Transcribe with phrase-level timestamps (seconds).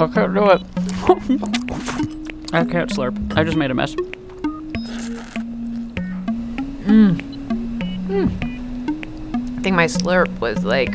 [0.00, 0.62] I can't do it.
[2.54, 3.36] I can't slurp.
[3.36, 3.94] I just made a mess.
[6.86, 7.20] Mm.
[8.08, 9.58] Mm.
[9.58, 10.94] I think my slurp was like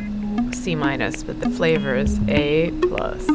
[0.54, 3.28] C minus, but the flavor is A plus.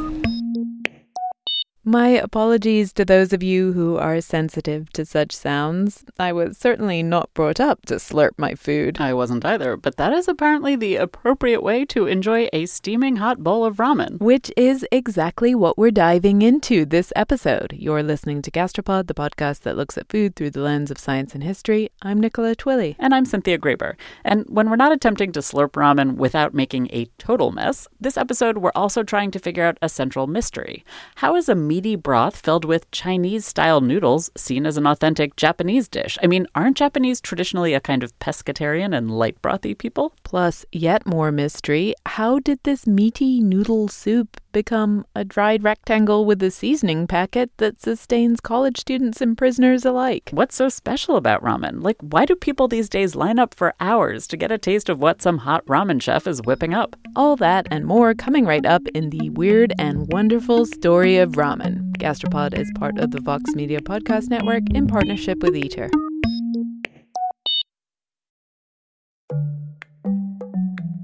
[1.90, 6.04] My apologies to those of you who are sensitive to such sounds.
[6.20, 9.00] I was certainly not brought up to slurp my food.
[9.00, 13.42] I wasn't either, but that is apparently the appropriate way to enjoy a steaming hot
[13.42, 14.20] bowl of ramen.
[14.20, 17.72] Which is exactly what we're diving into this episode.
[17.76, 21.34] You're listening to Gastropod, the podcast that looks at food through the lens of science
[21.34, 21.90] and history.
[22.02, 22.94] I'm Nicola Twilley.
[23.00, 23.96] And I'm Cynthia Graber.
[24.24, 28.58] And when we're not attempting to slurp ramen without making a total mess, this episode
[28.58, 30.84] we're also trying to figure out a central mystery.
[31.16, 35.88] How is a meaty broth filled with Chinese style noodles seen as an authentic Japanese
[35.88, 36.18] dish?
[36.22, 40.12] I mean, aren't Japanese traditionally a kind of pescatarian and light brothy people?
[40.22, 46.42] Plus, yet more mystery how did this meaty noodle soup become a dried rectangle with
[46.42, 50.30] a seasoning packet that sustains college students and prisoners alike?
[50.32, 51.82] What's so special about ramen?
[51.82, 55.00] Like, why do people these days line up for hours to get a taste of
[55.00, 56.96] what some hot ramen chef is whipping up?
[57.16, 61.92] All that and more coming right up in the weird and wonderful story of ramen.
[61.98, 65.90] Gastropod is part of the Vox Media Podcast Network in partnership with Eater.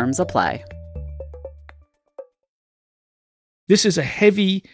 [0.00, 0.64] Terms apply.
[3.68, 4.64] This is a heavy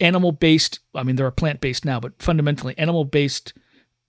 [0.00, 3.52] animal based, I mean, there are plant based now, but fundamentally animal based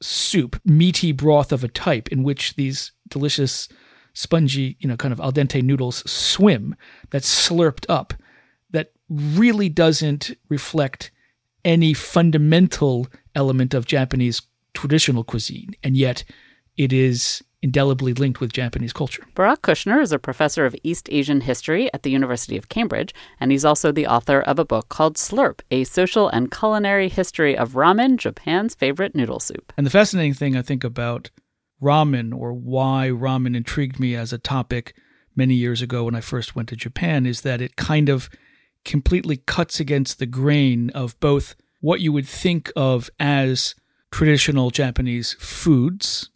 [0.01, 3.67] soup, meaty broth of a type in which these delicious,
[4.13, 6.73] spongy, you know, kind of al dente noodles swim
[7.09, 8.13] that's slurped up
[8.69, 11.11] that really doesn't reflect
[11.65, 14.41] any fundamental element of Japanese
[14.73, 15.75] traditional cuisine.
[15.83, 16.23] And yet
[16.77, 19.23] it is indelibly linked with Japanese culture.
[19.33, 23.51] Barak Kushner is a professor of East Asian history at the University of Cambridge, and
[23.51, 27.71] he's also the author of a book called Slurp A Social and Culinary History of
[27.71, 29.73] Ramen, Japan's Favorite Noodle Soup.
[29.75, 31.31] And the fascinating thing I think about
[31.81, 34.95] ramen or why ramen intrigued me as a topic
[35.35, 38.29] many years ago when I first went to Japan is that it kind of
[38.85, 43.73] completely cuts against the grain of both what you would think of as
[44.11, 46.29] traditional Japanese foods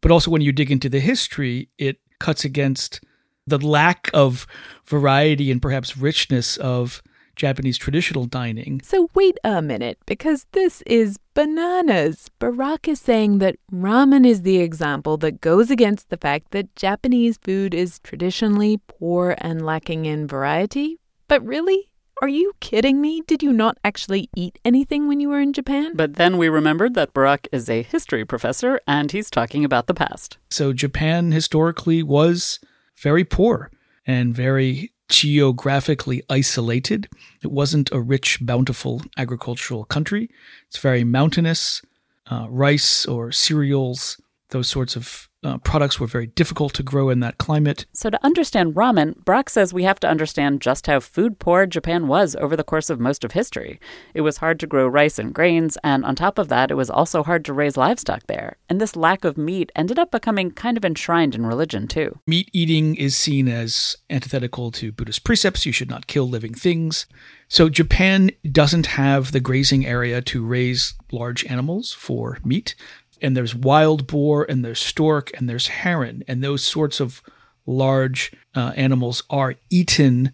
[0.00, 3.00] but also when you dig into the history, it cuts against
[3.46, 4.46] the lack of
[4.86, 7.02] variety and perhaps richness of
[7.38, 8.80] Japanese traditional dining.
[8.82, 12.30] So, wait a minute, because this is bananas.
[12.38, 17.38] Barak is saying that ramen is the example that goes against the fact that Japanese
[17.38, 20.98] food is traditionally poor and lacking in variety.
[21.28, 21.88] But really?
[22.20, 23.22] Are you kidding me?
[23.28, 25.92] Did you not actually eat anything when you were in Japan?
[25.94, 29.94] But then we remembered that Barak is a history professor and he's talking about the
[29.94, 30.36] past.
[30.50, 32.58] So Japan historically was
[33.00, 33.70] very poor
[34.04, 37.08] and very geographically isolated.
[37.42, 40.28] It wasn't a rich, bountiful agricultural country.
[40.66, 41.82] It's very mountainous.
[42.30, 47.20] Uh, rice or cereals, those sorts of uh, products were very difficult to grow in
[47.20, 47.86] that climate.
[47.92, 52.08] So, to understand ramen, Barak says we have to understand just how food poor Japan
[52.08, 53.78] was over the course of most of history.
[54.14, 56.90] It was hard to grow rice and grains, and on top of that, it was
[56.90, 58.56] also hard to raise livestock there.
[58.68, 62.18] And this lack of meat ended up becoming kind of enshrined in religion, too.
[62.26, 67.06] Meat eating is seen as antithetical to Buddhist precepts you should not kill living things.
[67.46, 72.74] So, Japan doesn't have the grazing area to raise large animals for meat
[73.22, 77.22] and there's wild boar and there's stork and there's heron and those sorts of
[77.66, 80.32] large uh, animals are eaten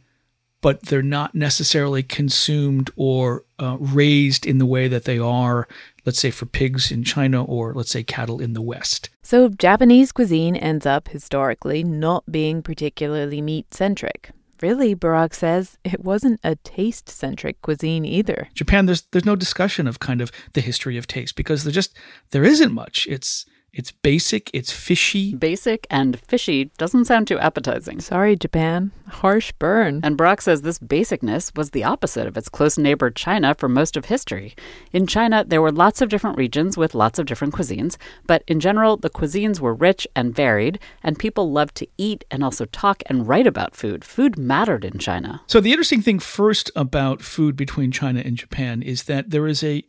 [0.60, 5.69] but they're not necessarily consumed or uh, raised in the way that they are
[6.06, 9.10] let's say for pigs in China or let's say cattle in the west.
[9.22, 14.30] So japanese cuisine ends up historically not being particularly meat centric
[14.60, 18.48] really, Barak says, it wasn't a taste centric cuisine either.
[18.54, 21.96] Japan, there's there's no discussion of kind of the history of taste because there just
[22.30, 23.06] there isn't much.
[23.08, 25.35] It's It's basic, it's fishy.
[25.35, 28.00] Basic and fishy doesn't sound too appetizing.
[28.00, 28.93] Sorry, Japan.
[29.09, 30.00] Harsh burn.
[30.05, 33.97] And Barak says this basicness was the opposite of its close neighbor China for most
[33.97, 34.55] of history.
[34.93, 37.97] In China, there were lots of different regions with lots of different cuisines,
[38.29, 42.44] but in general, the cuisines were rich and varied, and people loved to eat and
[42.44, 44.05] also talk and write about food.
[44.05, 45.43] Food mattered in China.
[45.49, 49.65] So, the interesting thing first about food between China and Japan is that there is
[49.65, 49.82] a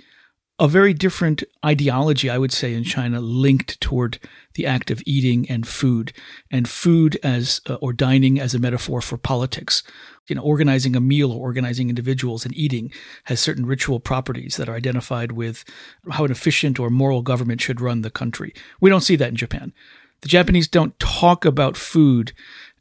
[0.57, 4.19] a very different ideology, I would say, in China linked toward
[4.53, 6.13] the act of eating and food,
[6.49, 9.83] and food as uh, or dining as a metaphor for politics.
[10.27, 12.91] You know, organizing a meal or organizing individuals and eating
[13.25, 15.65] has certain ritual properties that are identified with
[16.09, 18.53] how an efficient or moral government should run the country.
[18.79, 19.73] We don't see that in Japan.
[20.21, 22.33] The Japanese don't talk about food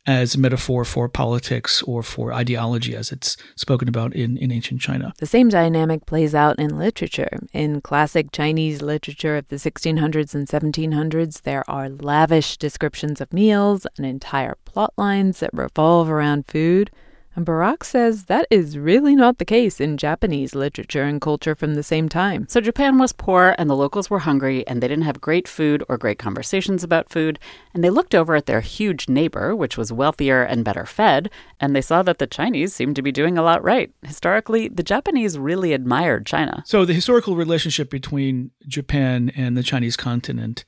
[0.07, 4.81] as a metaphor for politics or for ideology as it's spoken about in, in ancient
[4.81, 5.13] China.
[5.19, 7.39] The same dynamic plays out in literature.
[7.53, 13.87] In classic Chinese literature of the 1600s and 1700s, there are lavish descriptions of meals
[13.97, 16.91] and entire plot lines that revolve around food.
[17.37, 21.75] And Barak says that is really not the case in Japanese literature and culture from
[21.75, 22.47] the same time.
[22.49, 25.83] So Japan was poor and the locals were hungry and they didn't have great food
[25.89, 27.39] or great conversations about food.
[27.73, 31.75] And they looked over at their huge neighbor, which was wealthier and better fed, and
[31.75, 33.93] they saw that the Chinese seemed to be doing a lot right.
[34.03, 36.63] Historically, the Japanese really admired China.
[36.67, 40.65] So the historical relationship between Japan and the Chinese continent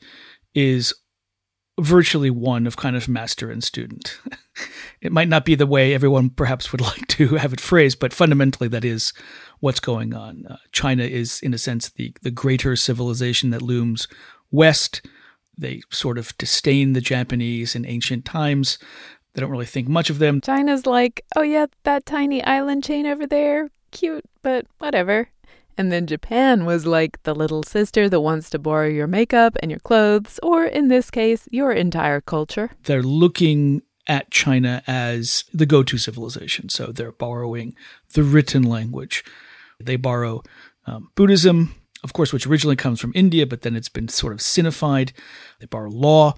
[0.54, 0.94] is
[1.78, 4.18] virtually one of kind of master and student.
[5.00, 8.12] it might not be the way everyone perhaps would like to have it phrased, but
[8.12, 9.12] fundamentally that is
[9.60, 10.46] what's going on.
[10.48, 14.08] Uh, China is, in a sense, the, the greater civilization that looms
[14.50, 15.02] west.
[15.58, 18.78] They sort of disdain the Japanese in ancient times.
[19.34, 20.40] They don't really think much of them.
[20.40, 25.28] China's like, oh, yeah, that tiny island chain over there, cute, but whatever.
[25.78, 29.70] And then Japan was like the little sister that wants to borrow your makeup and
[29.70, 32.70] your clothes, or in this case, your entire culture.
[32.84, 36.68] They're looking at China as the go to civilization.
[36.68, 37.74] So they're borrowing
[38.14, 39.24] the written language.
[39.80, 40.42] They borrow
[40.86, 41.74] um, Buddhism,
[42.04, 45.12] of course, which originally comes from India, but then it's been sort of sinified.
[45.58, 46.34] They borrow law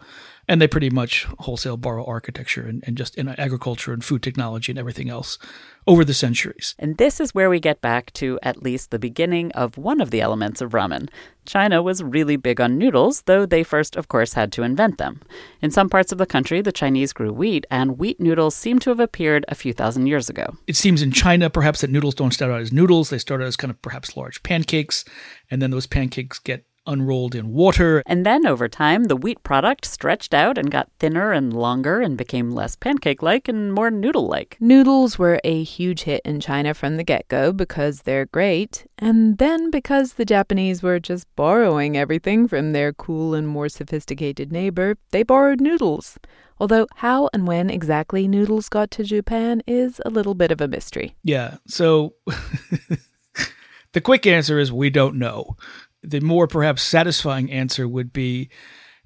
[0.49, 4.73] and they pretty much wholesale borrow architecture and, and just in agriculture and food technology
[4.73, 5.39] and everything else
[5.87, 6.75] over the centuries.
[6.79, 10.11] And this is where we get back to at least the beginning of one of
[10.11, 11.09] the elements of ramen.
[11.45, 15.21] China was really big on noodles, though they first, of course, had to invent them.
[15.62, 18.91] In some parts of the country, the Chinese grew wheat, and wheat noodles seem to
[18.91, 20.56] have appeared a few thousand years ago.
[20.67, 23.09] It seems in China, perhaps, that noodles don't start out as noodles.
[23.09, 25.06] They start out as kind of perhaps large pancakes,
[25.50, 28.02] and then those pancakes get unrolled in water.
[28.06, 32.17] And then over time, the wheat product stretched out and got thinner and longer and
[32.17, 34.56] became less pancake like and more noodle like.
[34.58, 39.38] Noodles were a huge hit in China from the get go because they're great, and
[39.38, 44.96] then because the Japanese were just borrowing everything from their cool and more sophisticated neighbor,
[45.11, 46.19] they borrowed noodles.
[46.61, 50.67] Although how and when exactly noodles got to Japan is a little bit of a
[50.67, 51.14] mystery.
[51.23, 52.14] Yeah, so
[53.93, 55.56] the quick answer is we don't know
[56.03, 58.49] the more perhaps satisfying answer would be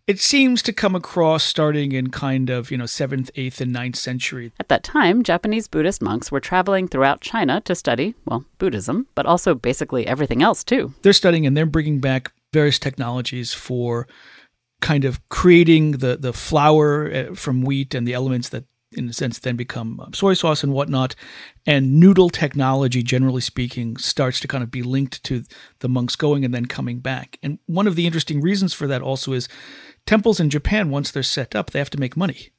[0.07, 3.97] it seems to come across starting in kind of, you know, 7th, 8th, and 9th
[3.97, 4.53] century.
[4.59, 9.27] At that time, Japanese Buddhist monks were traveling throughout China to study, well, Buddhism, but
[9.27, 10.93] also basically everything else too.
[11.03, 14.09] They're studying and they're bringing back various technologies for
[14.81, 19.13] kind of creating the, the flour uh, from wheat and the elements that in a
[19.13, 21.15] sense, then become um, soy sauce and whatnot.
[21.67, 25.45] And noodle technology, generally speaking, starts to kind of be linked to
[25.81, 27.39] the monks going and then coming back.
[27.43, 29.49] And one of the interesting reasons for that also is
[30.07, 32.51] temples in Japan, once they're set up, they have to make money.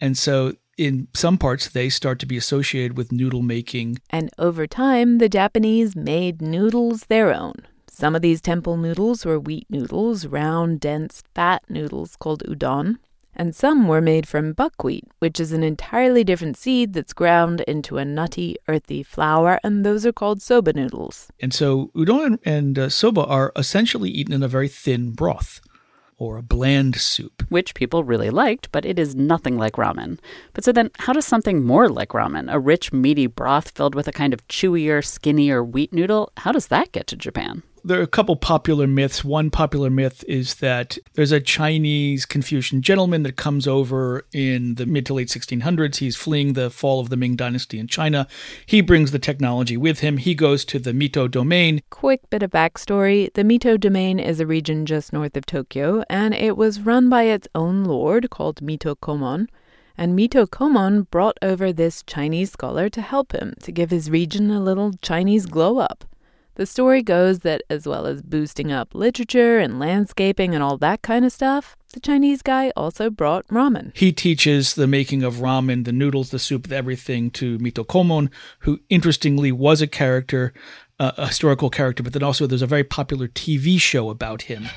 [0.00, 3.98] And so in some parts, they start to be associated with noodle making.
[4.10, 7.54] And over time, the Japanese made noodles their own.
[7.88, 12.96] Some of these temple noodles were wheat noodles, round, dense, fat noodles called udon
[13.36, 17.98] and some were made from buckwheat, which is an entirely different seed that's ground into
[17.98, 21.28] a nutty, earthy flour, and those are called soba noodles.
[21.40, 25.60] And so udon and uh, soba are essentially eaten in a very thin broth
[26.16, 27.44] or a bland soup.
[27.48, 30.18] Which people really liked, but it is nothing like ramen.
[30.52, 34.08] But so then, how does something more like ramen, a rich, meaty broth filled with
[34.08, 37.62] a kind of chewier, skinnier wheat noodle, how does that get to Japan?
[37.84, 39.22] There are a couple popular myths.
[39.22, 44.86] One popular myth is that there's a Chinese Confucian gentleman that comes over in the
[44.86, 45.96] mid to late 1600s.
[45.96, 48.26] He's fleeing the fall of the Ming Dynasty in China.
[48.64, 50.16] He brings the technology with him.
[50.16, 51.82] He goes to the Mito domain.
[51.90, 56.32] Quick bit of backstory the Mito domain is a region just north of Tokyo, and
[56.32, 59.46] it was run by its own lord called Mito Komon.
[59.96, 64.50] And Mito Komon brought over this Chinese scholar to help him, to give his region
[64.50, 66.04] a little Chinese glow up.
[66.56, 71.02] The story goes that as well as boosting up literature and landscaping and all that
[71.02, 73.90] kind of stuff, the Chinese guy also brought ramen.
[73.96, 78.30] He teaches the making of ramen, the noodles, the soup, everything to Mito Komon,
[78.60, 80.52] who interestingly was a character,
[81.00, 84.68] uh, a historical character, but then also there's a very popular TV show about him.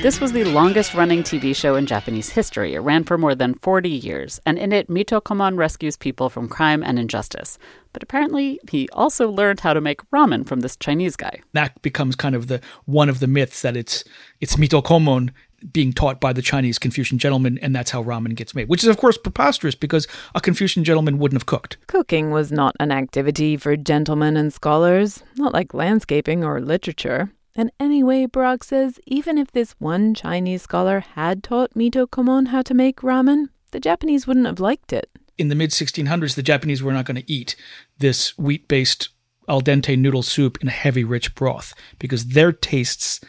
[0.00, 2.74] This was the longest running TV show in Japanese history.
[2.74, 6.48] It ran for more than 40 years, and in it, Mito Komon rescues people from
[6.48, 7.58] crime and injustice.
[7.92, 11.40] But apparently, he also learned how to make ramen from this Chinese guy.
[11.52, 14.04] That becomes kind of the one of the myths that it's
[14.40, 15.30] it's Mito Komon
[15.72, 18.88] being taught by the Chinese Confucian gentleman, and that's how ramen gets made, which is,
[18.88, 21.76] of course, preposterous because a Confucian gentleman wouldn't have cooked.
[21.88, 27.32] Cooking was not an activity for gentlemen and scholars, not like landscaping or literature.
[27.58, 32.62] And anyway, Barak says, even if this one Chinese scholar had taught Mito Komon how
[32.62, 35.10] to make ramen, the Japanese wouldn't have liked it.
[35.36, 37.56] In the mid 1600s, the Japanese were not going to eat
[37.98, 39.08] this wheat based
[39.48, 43.20] al dente noodle soup in a heavy, rich broth because their tastes,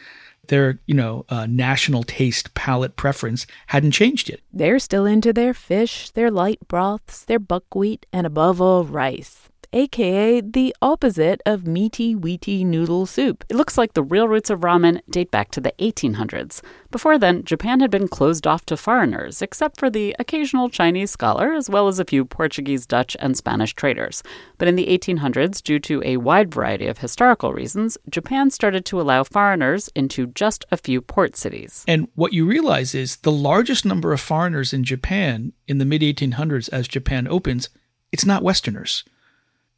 [0.46, 4.38] their, you know, uh, national taste palate preference hadn't changed yet.
[4.52, 10.40] They're still into their fish, their light broths, their buckwheat, and above all, rice aka
[10.40, 13.44] the opposite of meaty, wheaty noodle soup.
[13.48, 16.60] It looks like the real roots of ramen date back to the 1800s.
[16.90, 21.52] Before then, Japan had been closed off to foreigners, except for the occasional Chinese scholar,
[21.52, 24.22] as well as a few Portuguese, Dutch, and Spanish traders.
[24.58, 29.00] But in the 1800s, due to a wide variety of historical reasons, Japan started to
[29.00, 31.84] allow foreigners into just a few port cities.
[31.86, 36.02] And what you realize is the largest number of foreigners in Japan in the mid
[36.02, 37.68] 1800s as Japan opens,
[38.10, 39.04] it's not Westerners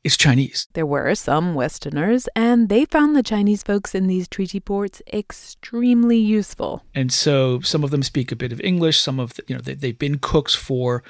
[0.05, 0.67] is Chinese.
[0.73, 6.19] There were some Westerners, and they found the Chinese folks in these treaty ports extremely
[6.19, 6.85] useful.
[6.95, 8.99] And so some of them speak a bit of English.
[8.99, 11.05] Some of the, you know they, have been cooks for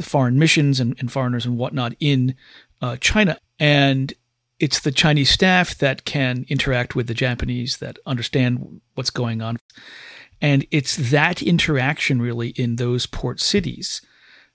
[0.00, 2.34] foreign missions and, and foreigners and whatnot in
[2.80, 3.38] uh, China.
[3.58, 4.14] And
[4.58, 9.58] it's the Chinese staff that can interact with the Japanese that understand what's going on.
[10.40, 14.00] And it's that interaction really in those port cities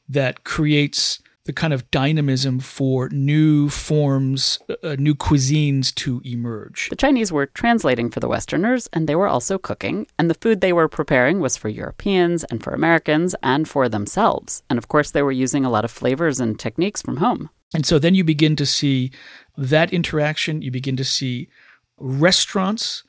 [0.07, 6.87] that creates the kind of dynamism for new forms, uh, new cuisines to emerge.
[6.89, 10.07] The Chinese were translating for the Westerners, and they were also cooking.
[10.17, 14.63] And the food they were preparing was for Europeans and for Americans and for themselves.
[14.69, 17.49] And of course, they were using a lot of flavors and techniques from home.
[17.73, 19.11] And so then you begin to see
[19.57, 20.61] that interaction.
[20.61, 21.49] You begin to see
[21.97, 23.03] restaurants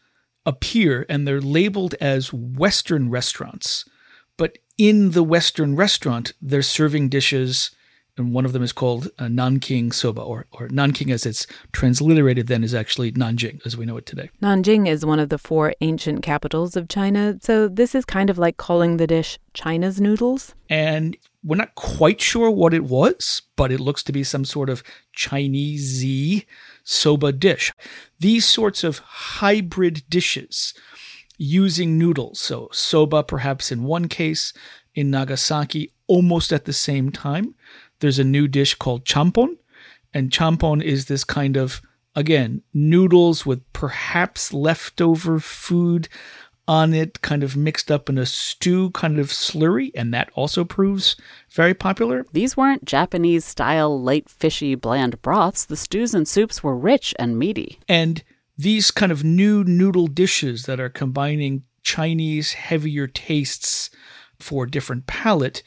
[0.44, 3.84] appear, and they're labeled as Western restaurants.
[4.36, 7.70] But in the Western restaurant, they're serving dishes
[8.16, 12.46] and one of them is called uh, Nanking Soba, or, or Nanking as it's transliterated
[12.46, 14.30] then is actually Nanjing as we know it today.
[14.42, 18.38] Nanjing is one of the four ancient capitals of China, so this is kind of
[18.38, 20.54] like calling the dish China's noodles.
[20.68, 24.70] And we're not quite sure what it was, but it looks to be some sort
[24.70, 26.44] of Chinese
[26.84, 27.72] soba dish.
[28.20, 30.72] These sorts of hybrid dishes
[31.36, 34.52] using noodles, so soba perhaps in one case,
[34.94, 37.54] in Nagasaki almost at the same time
[38.04, 39.56] there's a new dish called champon,
[40.12, 41.80] and champon is this kind of
[42.14, 46.10] again noodles with perhaps leftover food
[46.68, 50.64] on it, kind of mixed up in a stew, kind of slurry, and that also
[50.64, 51.16] proves
[51.50, 52.26] very popular.
[52.32, 55.64] These weren't Japanese style light, fishy, bland broths.
[55.64, 57.78] The stews and soups were rich and meaty.
[57.88, 58.22] And
[58.58, 63.88] these kind of new noodle dishes that are combining Chinese heavier tastes
[64.38, 65.62] for a different palate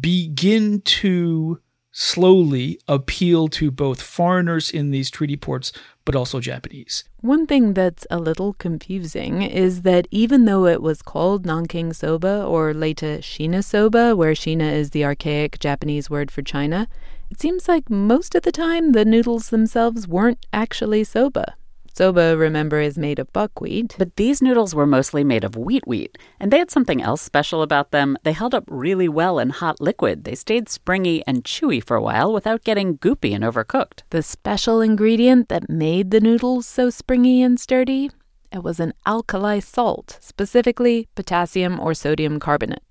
[0.00, 1.58] begin to
[1.92, 5.72] slowly appeal to both foreigners in these treaty ports,
[6.04, 7.04] but also Japanese.
[7.20, 12.44] One thing that's a little confusing is that even though it was called Nanking soba
[12.44, 16.88] or later Shina soba, where Shina is the archaic Japanese word for China,
[17.30, 21.54] it seems like most of the time the noodles themselves weren't actually soba.
[21.94, 23.96] Soba, remember, is made of buckwheat.
[23.98, 27.62] But these noodles were mostly made of wheat wheat, and they had something else special
[27.62, 28.16] about them.
[28.22, 30.24] They held up really well in hot liquid.
[30.24, 34.02] They stayed springy and chewy for a while without getting goopy and overcooked.
[34.10, 38.10] The special ingredient that made the noodles so springy and sturdy?
[38.52, 42.82] It was an alkali salt, specifically potassium or sodium carbonate.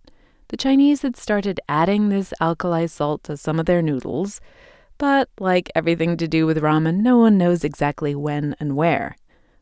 [0.49, 4.41] The Chinese had started adding this alkali salt to some of their noodles
[4.99, 9.15] but like everything to do with ramen, no one knows exactly when and where.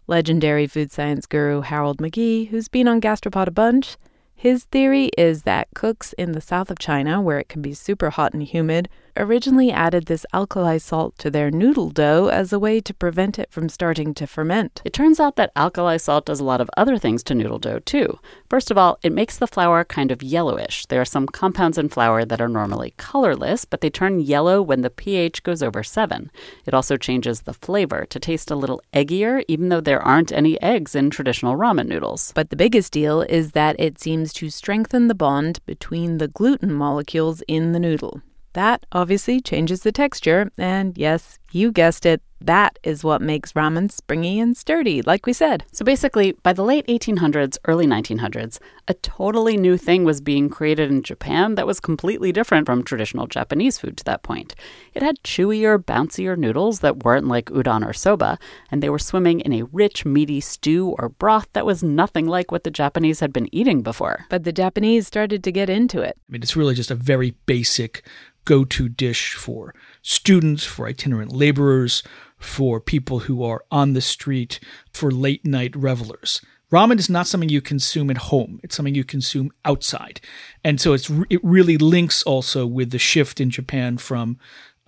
[0.08, 3.96] Legendary food science guru Harold McGee, who's been on Gastropod a bunch,
[4.36, 8.10] his theory is that cooks in the south of China, where it can be super
[8.10, 8.90] hot and humid,
[9.20, 13.52] originally added this alkali salt to their noodle dough as a way to prevent it
[13.52, 14.82] from starting to ferment.
[14.86, 17.80] It turns out that alkali salt does a lot of other things to noodle dough,
[17.80, 18.20] too.
[18.50, 20.86] First of all, it makes the flour kind of yellowish.
[20.86, 24.82] There are some compounds in flour that are normally colorless, but they turn yellow when
[24.82, 26.32] the pH goes over 7.
[26.66, 30.62] It also changes the flavor to taste a little eggier, even though there aren't any
[30.62, 32.32] eggs in traditional ramen noodles.
[32.36, 36.74] But the biggest deal is that it seems to strengthen the bond between the gluten
[36.74, 38.22] molecules in the noodle.
[38.58, 43.92] That obviously changes the texture, and yes, you guessed it, that is what makes ramen
[43.92, 45.66] springy and sturdy, like we said.
[45.72, 50.92] So basically, by the late 1800s, early 1900s, a totally new thing was being created
[50.92, 54.54] in Japan that was completely different from traditional Japanese food to that point.
[54.94, 58.38] It had chewier, bouncier noodles that weren't like udon or soba,
[58.70, 62.52] and they were swimming in a rich, meaty stew or broth that was nothing like
[62.52, 64.26] what the Japanese had been eating before.
[64.30, 66.18] But the Japanese started to get into it.
[66.30, 68.06] I mean, it's really just a very basic
[68.48, 69.76] go to dish for
[70.08, 72.02] students, for itinerant laborers,
[72.38, 74.58] for people who are on the street,
[74.94, 76.40] for late night revelers.
[76.72, 78.62] Ramen is not something you consume at home.
[78.64, 80.22] It's something you consume outside.
[80.64, 84.38] And so it's it really links also with the shift in Japan from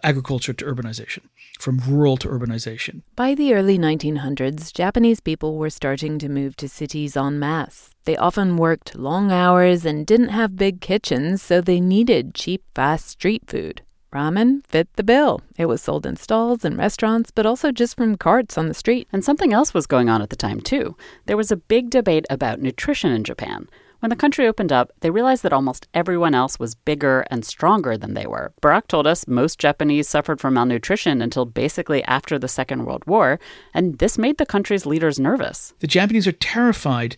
[0.04, 1.24] agriculture to urbanization,
[1.60, 3.02] from rural to urbanization.
[3.18, 7.90] By the early 1900s, Japanese people were starting to move to cities en masse.
[8.06, 13.10] They often worked long hours and didn't have big kitchens, so they needed cheap, fast
[13.10, 13.82] street food.
[14.14, 15.42] Ramen fit the bill.
[15.58, 19.08] It was sold in stalls and restaurants, but also just from carts on the street.
[19.12, 20.96] And something else was going on at the time, too.
[21.26, 23.68] There was a big debate about nutrition in Japan.
[24.00, 27.98] When the country opened up, they realized that almost everyone else was bigger and stronger
[27.98, 28.54] than they were.
[28.62, 33.42] Barak told us most Japanese suffered from malnutrition until basically after the Second World War,
[33.74, 35.74] and this made the country's leaders nervous.
[35.80, 37.18] The Japanese are terrified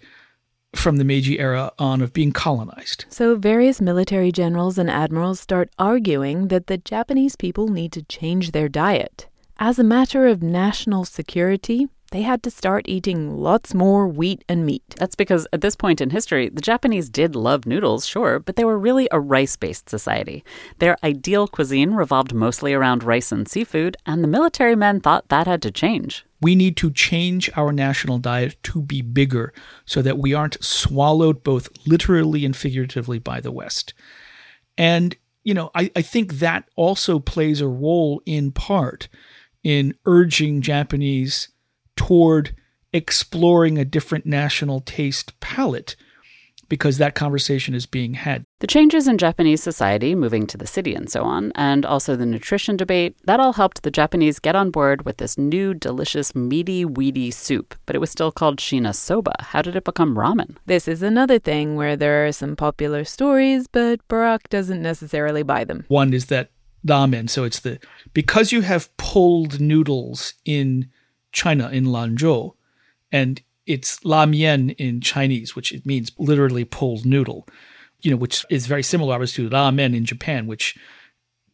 [0.76, 3.06] from the Meiji era on of being colonized.
[3.10, 8.52] So various military generals and admirals start arguing that the Japanese people need to change
[8.52, 9.28] their diet.
[9.58, 14.66] As a matter of national security, they had to start eating lots more wheat and
[14.66, 14.84] meat.
[14.98, 18.66] That's because at this point in history, the Japanese did love noodles, sure, but they
[18.66, 20.44] were really a rice based society.
[20.80, 25.48] Their ideal cuisine revolved mostly around rice and seafood, and the military men thought that
[25.48, 26.26] had to change.
[26.42, 29.54] We need to change our national diet to be bigger
[29.86, 33.94] so that we aren't swallowed both literally and figuratively by the West.
[34.78, 39.08] And, you know, I, I think that also plays a role in part
[39.64, 41.50] in urging Japanese
[42.08, 42.56] toward
[42.94, 45.96] exploring a different national taste palette
[46.68, 48.44] because that conversation is being had.
[48.60, 52.26] The changes in Japanese society, moving to the city and so on, and also the
[52.26, 56.86] nutrition debate, that all helped the Japanese get on board with this new, delicious, meaty,
[56.86, 57.76] weedy soup.
[57.86, 59.36] But it was still called Shina soba.
[59.40, 60.56] How did it become ramen?
[60.66, 65.66] This is another thing where there are some popular stories, but Barak doesn't necessarily buy
[65.66, 65.86] them.
[65.88, 66.50] One is that
[66.84, 67.80] ramen, so it's the
[68.14, 70.90] because you have pulled noodles in
[71.32, 72.56] China in Lanzhou,
[73.12, 77.48] and it's la mian in Chinese, which it means literally pulled noodle,
[78.02, 80.78] you know, which is very similar, obviously, to ramen in Japan, which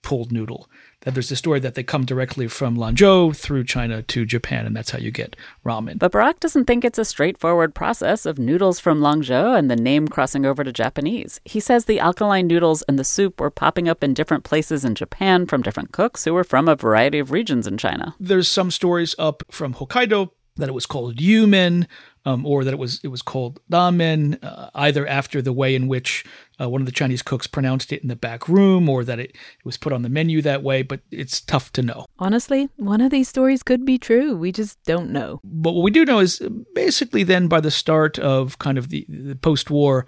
[0.01, 0.69] pulled noodle.
[1.07, 4.75] That there's a story that they come directly from Lanzhou through China to Japan, and
[4.75, 5.97] that's how you get ramen.
[5.97, 10.09] But Barak doesn't think it's a straightforward process of noodles from Lanzhou and the name
[10.09, 11.39] crossing over to Japanese.
[11.45, 14.95] He says the alkaline noodles and the soup were popping up in different places in
[14.95, 18.13] Japan from different cooks who were from a variety of regions in China.
[18.19, 21.87] There's some stories up from Hokkaido that it was called yumen,
[22.25, 25.87] um, or that it was it was called ramen, uh, either after the way in
[25.87, 26.25] which
[26.59, 29.31] uh, one of the Chinese cooks pronounced it in the back room, or that it,
[29.31, 30.81] it was put on the menu that way.
[30.81, 32.05] But it's tough to know.
[32.19, 34.35] Honestly, one of these stories could be true.
[34.35, 35.39] We just don't know.
[35.43, 36.41] But what we do know is
[36.75, 40.05] basically then by the start of kind of the, the post-war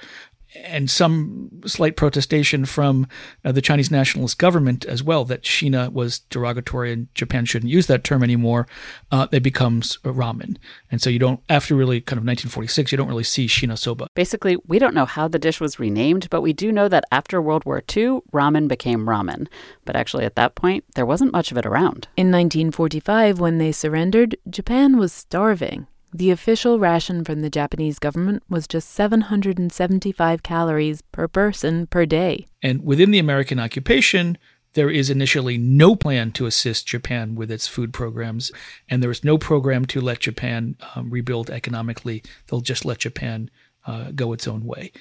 [0.56, 3.08] and some slight protestation from
[3.46, 7.88] uh, the Chinese nationalist government as well that Shina was derogatory and Japan shouldn't use
[7.88, 8.68] that term anymore.
[9.12, 10.58] Uh, it becomes ramen,
[10.92, 14.08] and so you don't after really kind of 1946 you don't really see Shina soba.
[14.16, 17.42] Basically, we don't know how the dish was renamed, but we do know that after
[17.42, 19.48] World War II, ramen became ramen.
[19.86, 22.08] But actually, at that point, there wasn't much of it around.
[22.16, 25.88] In 1945, when they surrendered, Japan was starving.
[26.14, 32.48] The official ration from the Japanese government was just 775 calories per person per day.
[32.64, 34.38] And within the American occupation,
[34.74, 38.52] there is initially no plan to assist Japan with its food programs,
[38.90, 42.24] and there is no program to let Japan um, rebuild economically.
[42.48, 43.52] They'll just let Japan
[43.86, 44.92] uh, go its own way.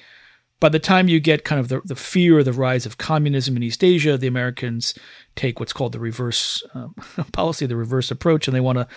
[0.59, 3.55] By the time you get kind of the, the fear of the rise of communism
[3.55, 4.93] in East Asia, the Americans
[5.35, 6.89] take what's called the reverse uh,
[7.31, 8.87] policy, the reverse approach, and they want to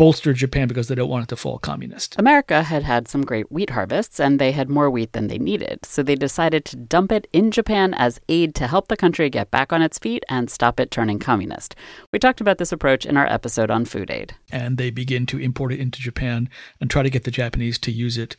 [0.00, 2.18] bolster Japan because they don't want it to fall communist.
[2.18, 5.84] America had had some great wheat harvests, and they had more wheat than they needed.
[5.84, 9.50] So they decided to dump it in Japan as aid to help the country get
[9.50, 11.76] back on its feet and stop it turning communist.
[12.14, 14.34] We talked about this approach in our episode on food aid.
[14.50, 16.48] And they begin to import it into Japan
[16.80, 18.38] and try to get the Japanese to use it,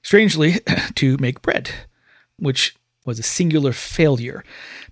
[0.00, 0.60] strangely,
[0.94, 1.72] to make bread,
[2.38, 4.42] which was a singular failure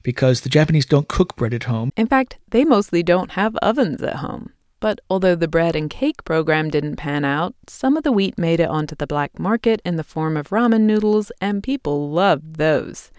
[0.03, 1.93] because the Japanese don't cook bread at home.
[1.97, 4.53] In fact, they mostly don't have ovens at home.
[4.81, 8.61] But although the bread and cake program didn't pan out, some of the wheat made
[8.61, 13.11] it onto the black market in the form of ramen noodles, and people loved those.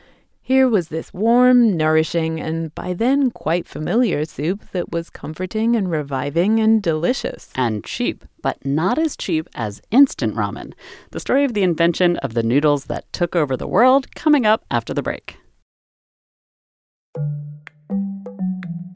[0.42, 5.92] Here was this warm, nourishing, and by then quite familiar soup that was comforting and
[5.92, 7.52] reviving and delicious.
[7.54, 10.74] And cheap, but not as cheap as instant ramen.
[11.12, 14.66] The story of the invention of the noodles that took over the world coming up
[14.72, 15.38] after the break.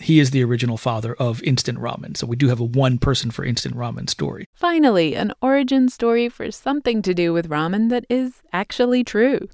[0.00, 2.16] he is the original father of instant ramen.
[2.16, 4.46] So we do have a one person for instant ramen story.
[4.54, 9.48] Finally, an origin story for something to do with ramen that is actually true.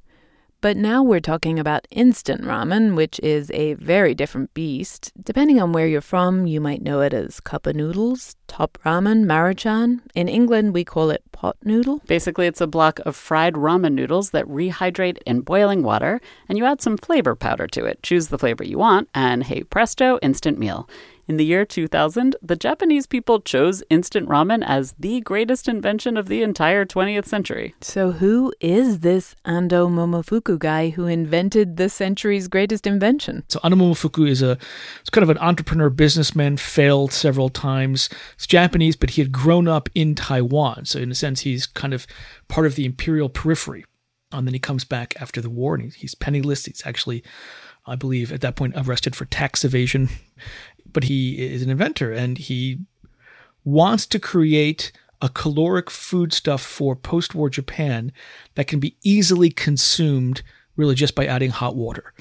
[0.60, 5.12] But now we're talking about instant ramen, which is a very different beast.
[5.22, 9.24] Depending on where you're from, you might know it as cup of noodles, top ramen,
[9.24, 10.00] maruchan.
[10.14, 12.00] In England, we call it pot noodle.
[12.06, 16.64] Basically, it's a block of fried ramen noodles that rehydrate in boiling water, and you
[16.64, 18.02] add some flavor powder to it.
[18.02, 20.88] Choose the flavor you want, and hey presto, instant meal.
[21.26, 26.28] In the year 2000, the Japanese people chose instant ramen as the greatest invention of
[26.28, 27.74] the entire 20th century.
[27.80, 33.42] So, who is this Ando Momofuku guy who invented the century's greatest invention?
[33.48, 34.58] So, Ando Momofuku is a
[35.02, 38.10] is kind of an entrepreneur businessman, failed several times.
[38.36, 40.84] He's Japanese, but he had grown up in Taiwan.
[40.84, 42.06] So, in a sense, he's kind of
[42.48, 43.84] part of the imperial periphery.
[44.32, 46.64] And then he comes back after the war and he's penniless.
[46.64, 47.22] He's actually,
[47.86, 50.08] I believe, at that point arrested for tax evasion
[50.94, 52.78] but he is an inventor and he
[53.64, 58.12] wants to create a caloric foodstuff for post war Japan
[58.54, 60.42] that can be easily consumed
[60.76, 62.14] really just by adding hot water.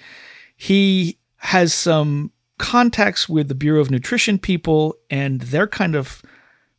[0.55, 2.31] He has some
[2.63, 6.21] contacts with the Bureau of Nutrition people, and they're kind of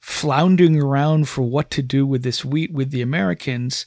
[0.01, 3.85] floundering around for what to do with this wheat with the Americans.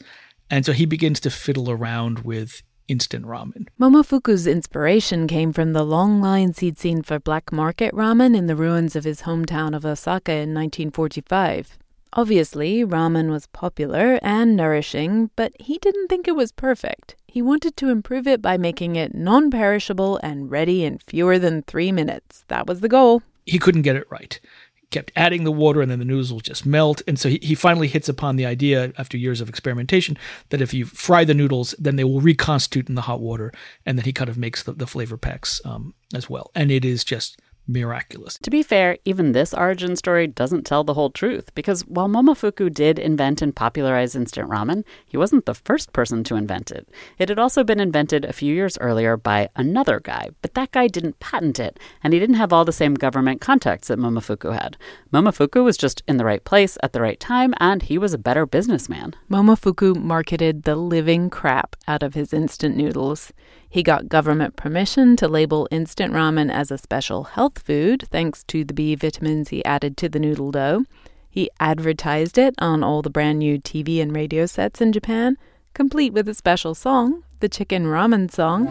[0.47, 3.65] And so he begins to fiddle around with instant ramen.
[3.79, 8.55] Momofuku's inspiration came from the long lines he'd seen for black market ramen in the
[8.55, 11.79] ruins of his hometown of Osaka in 1945.
[12.17, 17.15] Obviously, ramen was popular and nourishing, but he didn't think it was perfect.
[17.27, 21.61] He wanted to improve it by making it non perishable and ready in fewer than
[21.61, 22.43] three minutes.
[22.47, 23.21] That was the goal.
[23.45, 24.39] He couldn't get it right
[24.73, 27.03] He kept adding the water and then the noodles will just melt.
[27.07, 30.17] And so he, he finally hits upon the idea after years of experimentation
[30.49, 33.53] that if you fry the noodles, then they will reconstitute in the hot water.
[33.85, 36.49] And then he kind of makes the, the flavor packs um, as well.
[36.55, 38.37] And it is just miraculous.
[38.43, 42.73] To be fair, even this origin story doesn't tell the whole truth, because while Momofuku
[42.73, 46.87] did invent and popularize instant ramen, he wasn't the first person to invent it.
[47.17, 50.87] It had also been invented a few years earlier by another guy, but that guy
[50.87, 54.77] didn't patent it, and he didn't have all the same government contacts that Momofuku had.
[55.11, 58.17] Momofuku was just in the right place at the right time, and he was a
[58.17, 59.13] better businessman.
[59.29, 63.33] Momofuku marketed the living crap out of his instant noodles.
[63.69, 68.63] He got government permission to label instant ramen as a special health food thanks to
[68.63, 70.85] the B vitamins he added to the noodle dough.
[71.29, 75.37] He advertised it on all the brand new TV and radio sets in Japan,
[75.73, 78.67] complete with a special song, the Chicken Ramen Song.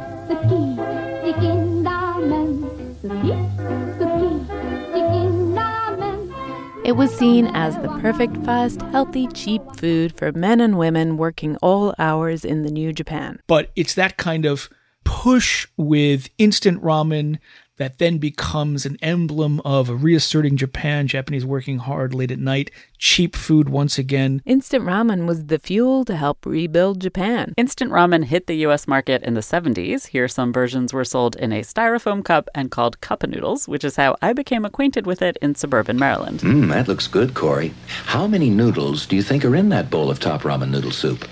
[6.85, 11.57] It was seen as the perfect, fast, healthy, cheap food for men and women working
[11.57, 13.41] all hours in the new Japan.
[13.47, 14.71] But it's that kind of
[15.07, 17.39] push with instant ramen
[17.77, 23.37] that then becomes an emblem of reasserting Japan, Japanese working hard late at night, cheap
[23.37, 24.43] food once again.
[24.47, 27.55] Instant ramen was the fuel to help rebuild Japan.
[27.57, 30.09] Instant ramen hit the US market in the 70s.
[30.09, 33.97] Here, some versions were sold in a styrofoam cup and called cup noodles, which is
[33.97, 36.41] how I became acquainted with it in suburban Maryland.
[36.41, 37.75] Mmm, that looks good, Corey.
[38.07, 41.29] How many noodles do you think are in that bowl of top ramen noodle soup?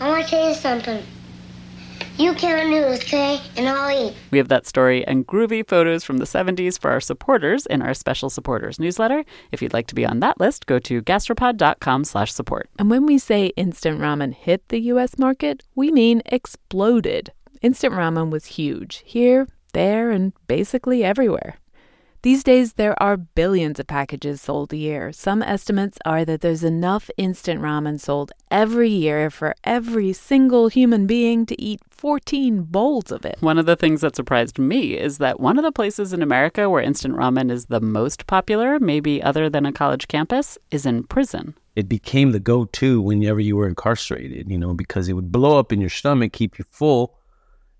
[0.00, 1.02] I want to tell you something.
[2.16, 3.40] You count noodles, okay?
[3.56, 4.14] And I'll eat.
[4.30, 7.92] We have that story and groovy photos from the 70s for our supporters in our
[7.92, 9.24] special supporters newsletter.
[9.50, 12.70] If you'd like to be on that list, go to gastropod.com slash support.
[12.78, 17.32] And when we say instant ramen hit the US market, we mean exploded.
[17.62, 21.56] Instant ramen was huge here, there, and basically everywhere.
[22.24, 25.12] These days, there are billions of packages sold a year.
[25.12, 31.06] Some estimates are that there's enough instant ramen sold every year for every single human
[31.06, 33.36] being to eat 14 bowls of it.
[33.40, 36.70] One of the things that surprised me is that one of the places in America
[36.70, 41.02] where instant ramen is the most popular, maybe other than a college campus, is in
[41.02, 41.54] prison.
[41.76, 45.58] It became the go to whenever you were incarcerated, you know, because it would blow
[45.58, 47.18] up in your stomach, keep you full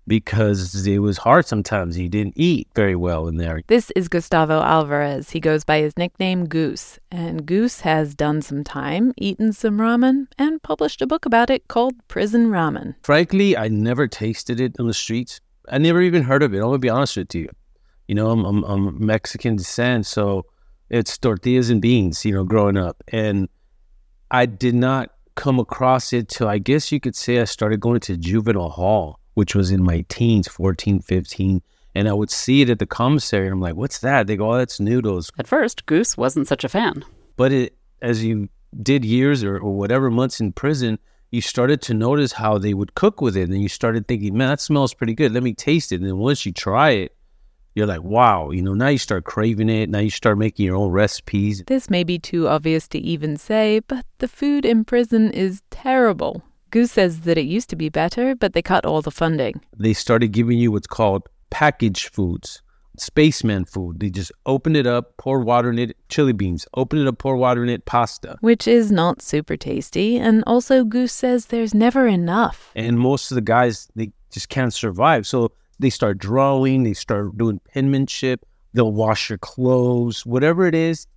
[0.07, 1.95] because it was hard sometimes.
[1.95, 3.61] He didn't eat very well in there.
[3.67, 5.31] This is Gustavo Alvarez.
[5.31, 6.99] He goes by his nickname Goose.
[7.11, 11.67] And Goose has done some time, eaten some ramen, and published a book about it
[11.67, 12.95] called Prison Ramen.
[13.03, 15.41] Frankly, I never tasted it on the streets.
[15.69, 16.57] I never even heard of it.
[16.57, 17.49] I'm going to be honest with you.
[18.07, 20.45] You know, I'm, I'm, I'm Mexican descent, so
[20.89, 23.03] it's tortillas and beans, you know, growing up.
[23.07, 23.49] And
[24.29, 27.99] I did not come across it till I guess you could say I started going
[28.01, 31.61] to juvenile hall which was in my teens, 14, 15.
[31.93, 34.27] And I would see it at the commissary, and I'm like, what's that?
[34.27, 35.31] They go, oh, that's noodles.
[35.37, 37.05] At first, Goose wasn't such a fan.
[37.37, 38.49] But it, as you
[38.81, 40.99] did years or, or whatever months in prison,
[41.31, 43.49] you started to notice how they would cook with it.
[43.49, 45.31] And you started thinking, man, that smells pretty good.
[45.31, 46.01] Let me taste it.
[46.01, 47.15] And then once you try it,
[47.75, 49.89] you're like, wow, you know, now you start craving it.
[49.89, 51.61] Now you start making your own recipes.
[51.67, 56.41] This may be too obvious to even say, but the food in prison is terrible.
[56.71, 59.61] Goose says that it used to be better, but they cut all the funding.
[59.77, 62.61] They started giving you what's called packaged foods,
[62.97, 63.99] spaceman food.
[63.99, 67.37] They just open it up, pour water in it, chili beans, open it up, pour
[67.37, 68.37] water in it, pasta.
[68.41, 70.17] Which is not super tasty.
[70.17, 72.71] And also, Goose says there's never enough.
[72.75, 75.25] And most of the guys, they just can't survive.
[75.25, 81.07] So they start drawing, they start doing penmanship, they'll wash your clothes, whatever it is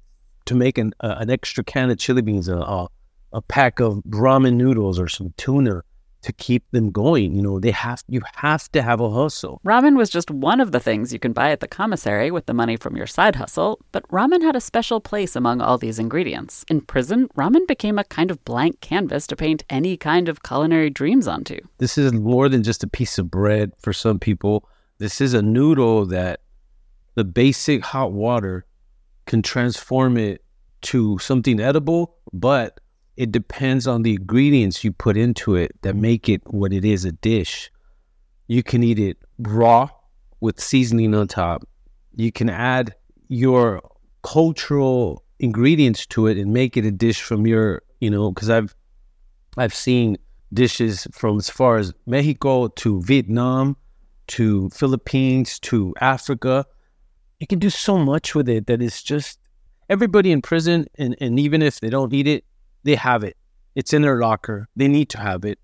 [0.47, 2.87] to make an, uh, an extra can of chili beans, uh,
[3.33, 5.83] a pack of ramen noodles or some tuna
[6.23, 7.35] to keep them going.
[7.35, 9.61] You know, they have you have to have a hustle.
[9.65, 12.55] Ramen was just one of the things you can buy at the commissary with the
[12.55, 16.65] money from your side hustle, but ramen had a special place among all these ingredients.
[16.69, 20.91] In prison, ramen became a kind of blank canvas to paint any kind of culinary
[20.91, 21.59] dreams onto.
[21.79, 24.69] This is more than just a piece of bread for some people.
[24.99, 26.41] This is a noodle that
[27.15, 28.67] the basic hot water
[29.27, 30.43] can transform it
[30.81, 32.81] to something edible, but
[33.19, 36.03] it depends on the ingredients you put into it that mm-hmm.
[36.03, 37.69] make it what it is a dish.
[38.47, 39.89] You can eat it raw
[40.41, 41.69] with seasoning on top.
[42.15, 42.95] You can add
[43.27, 43.83] your
[44.23, 48.75] cultural ingredients to it and make it a dish from your, you know, because I've
[49.57, 50.17] I've seen
[50.55, 53.77] dishes from as far as Mexico to Vietnam
[54.29, 56.65] to Philippines to Africa.
[57.41, 59.41] You can do so much with it that it's just
[59.89, 62.45] everybody in prison and, and even if they don't eat it,
[62.85, 63.37] they have it.
[63.75, 64.69] It's in their locker.
[64.77, 65.59] They need to have it.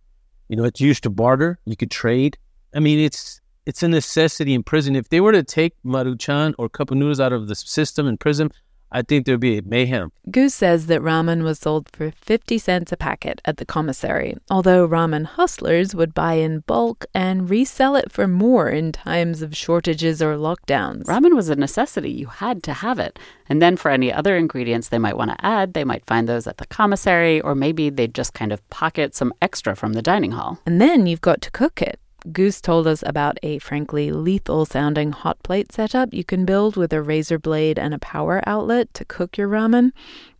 [0.48, 1.58] You know, it's used to barter.
[1.64, 2.36] You could trade.
[2.74, 4.94] I mean, it's it's a necessity in prison.
[4.94, 8.50] If they were to take Maruchan or cup noodles out of the system in prison,
[8.94, 10.12] I think there'd be mayhem.
[10.30, 14.86] Goose says that ramen was sold for 50 cents a packet at the commissary, although
[14.88, 20.22] ramen hustlers would buy in bulk and resell it for more in times of shortages
[20.22, 21.06] or lockdowns.
[21.06, 22.12] Ramen was a necessity.
[22.12, 23.18] You had to have it.
[23.48, 26.46] And then for any other ingredients they might want to add, they might find those
[26.46, 30.32] at the commissary, or maybe they'd just kind of pocket some extra from the dining
[30.32, 30.60] hall.
[30.64, 31.98] And then you've got to cook it.
[32.32, 36.92] Goose told us about a frankly lethal sounding hot plate setup you can build with
[36.92, 39.92] a razor blade and a power outlet to cook your ramen.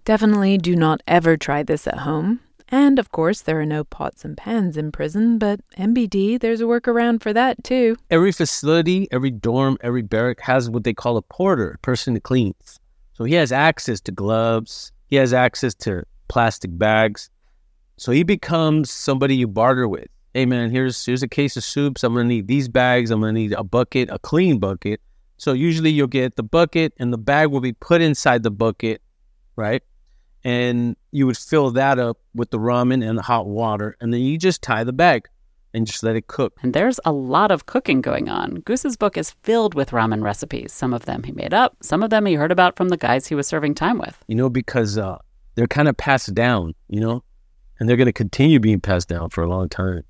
[0.07, 2.41] Definitely do not ever try this at home.
[2.69, 6.65] And of course, there are no pots and pans in prison, but NBD, there's a
[6.65, 7.97] workaround for that too.
[8.11, 12.23] Every facility, every dorm, every barrack has what they call a porter, a person that
[12.23, 12.81] cleans.
[13.13, 17.29] So he has access to gloves, he has access to plastic bags.
[17.99, 22.03] So he becomes somebody you barter with hey man, here's here's a case of soups.
[22.03, 23.11] I'm gonna need these bags.
[23.11, 25.01] I'm gonna need a bucket, a clean bucket.
[25.37, 29.01] So usually you'll get the bucket and the bag will be put inside the bucket,
[29.57, 29.83] right?
[30.43, 34.21] And you would fill that up with the ramen and the hot water, and then
[34.21, 35.27] you just tie the bag
[35.73, 36.57] and just let it cook.
[36.63, 38.57] And there's a lot of cooking going on.
[38.61, 40.73] Goose's book is filled with ramen recipes.
[40.73, 43.27] Some of them he made up, some of them he heard about from the guys
[43.27, 44.23] he was serving time with.
[44.29, 45.19] You know, because uh,
[45.55, 47.25] they're kind of passed down, you know,
[47.79, 50.05] and they're going to continue being passed down for a long time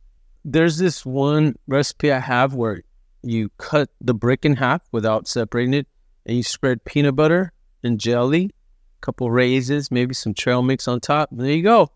[0.45, 2.83] there's this one recipe I have where
[3.23, 5.87] you cut the brick in half without separating it,
[6.27, 7.53] and you spread peanut butter
[7.83, 11.31] and jelly, a couple raisins, maybe some trail mix on top.
[11.33, 11.91] There you go.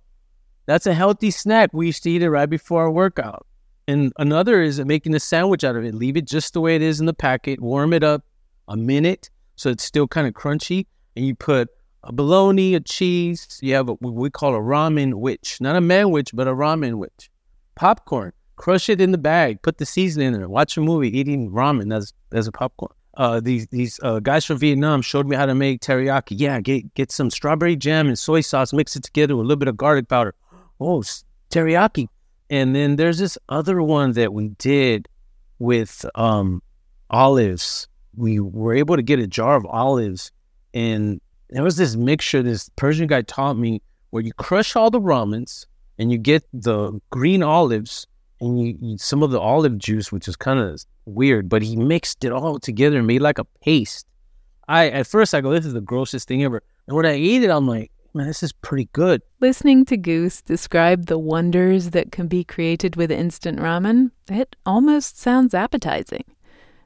[0.66, 1.70] That's a healthy snack.
[1.72, 3.46] We used to eat it right before our workout.
[3.86, 5.94] And another is making a sandwich out of it.
[5.94, 8.22] Leave it just the way it is in the packet, warm it up
[8.68, 10.86] a minute so it's still kind of crunchy.
[11.16, 11.68] And you put
[12.04, 13.58] a bologna, a cheese.
[13.62, 16.94] You have what we call a ramen witch, not a man witch, but a ramen
[16.94, 17.30] witch.
[17.74, 21.50] Popcorn, crush it in the bag, put the seasoning in it, watch a movie, eating
[21.50, 22.92] ramen as as a popcorn.
[23.16, 26.34] Uh, these these uh, guys from Vietnam showed me how to make teriyaki.
[26.36, 29.58] Yeah, get get some strawberry jam and soy sauce, mix it together with a little
[29.58, 30.34] bit of garlic powder.
[30.80, 31.02] Oh,
[31.50, 32.08] teriyaki.
[32.50, 35.08] And then there's this other one that we did
[35.58, 36.62] with um,
[37.10, 37.88] olives.
[38.16, 40.32] We were able to get a jar of olives,
[40.74, 45.00] and there was this mixture this Persian guy taught me where you crush all the
[45.00, 45.66] ramens
[45.98, 48.06] and you get the green olives
[48.40, 51.76] and you, you some of the olive juice, which is kind of weird, but he
[51.76, 54.06] mixed it all together and made like a paste.
[54.68, 56.62] I at first I go, this is the grossest thing ever.
[56.86, 59.22] And when I eat it, I'm like, man, this is pretty good.
[59.40, 65.18] Listening to Goose describe the wonders that can be created with instant ramen, it almost
[65.18, 66.24] sounds appetizing.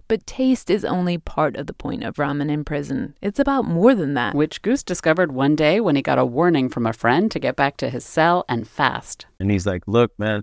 [0.08, 3.14] But taste is only part of the point of ramen in prison.
[3.22, 4.34] It's about more than that.
[4.34, 7.56] Which Goose discovered one day when he got a warning from a friend to get
[7.56, 9.26] back to his cell and fast.
[9.40, 10.42] And he's like, look, man,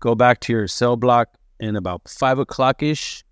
[0.00, 1.28] go back to your cell block
[1.60, 3.24] and about five o'clock ish,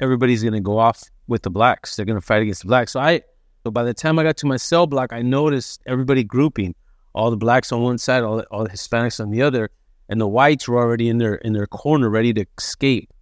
[0.00, 1.96] everybody's gonna go off with the blacks.
[1.96, 2.92] They're gonna fight against the blacks.
[2.92, 3.22] So I
[3.64, 6.74] so by the time I got to my cell block, I noticed everybody grouping.
[7.14, 9.70] All the blacks on one side, all the, all the Hispanics on the other,
[10.08, 13.12] and the whites were already in their in their corner ready to escape.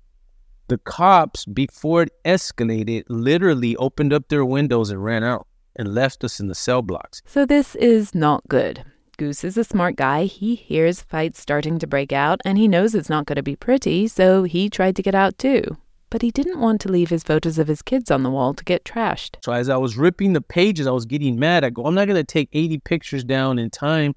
[0.68, 6.24] The cops, before it escalated, literally opened up their windows and ran out and left
[6.24, 7.22] us in the cell blocks.
[7.24, 8.84] So this is not good.
[9.18, 10.24] Goose is a smart guy.
[10.24, 13.56] He hears fights starting to break out and he knows it's not going to be
[13.56, 15.78] pretty, so he tried to get out too.
[16.10, 18.64] But he didn't want to leave his photos of his kids on the wall to
[18.64, 19.36] get trashed.
[19.42, 21.64] So as I was ripping the pages, I was getting mad.
[21.64, 24.12] I go, I'm not going to take 80 pictures down in time.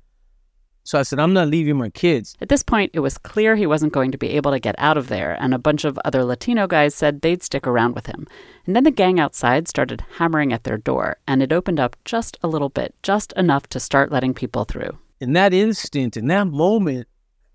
[0.90, 2.36] So I said, I'm not leaving my kids.
[2.42, 4.98] At this point, it was clear he wasn't going to be able to get out
[4.98, 8.26] of there, and a bunch of other Latino guys said they'd stick around with him.
[8.66, 12.40] And then the gang outside started hammering at their door, and it opened up just
[12.42, 14.98] a little bit, just enough to start letting people through.
[15.20, 17.08] In that instant, in that moment,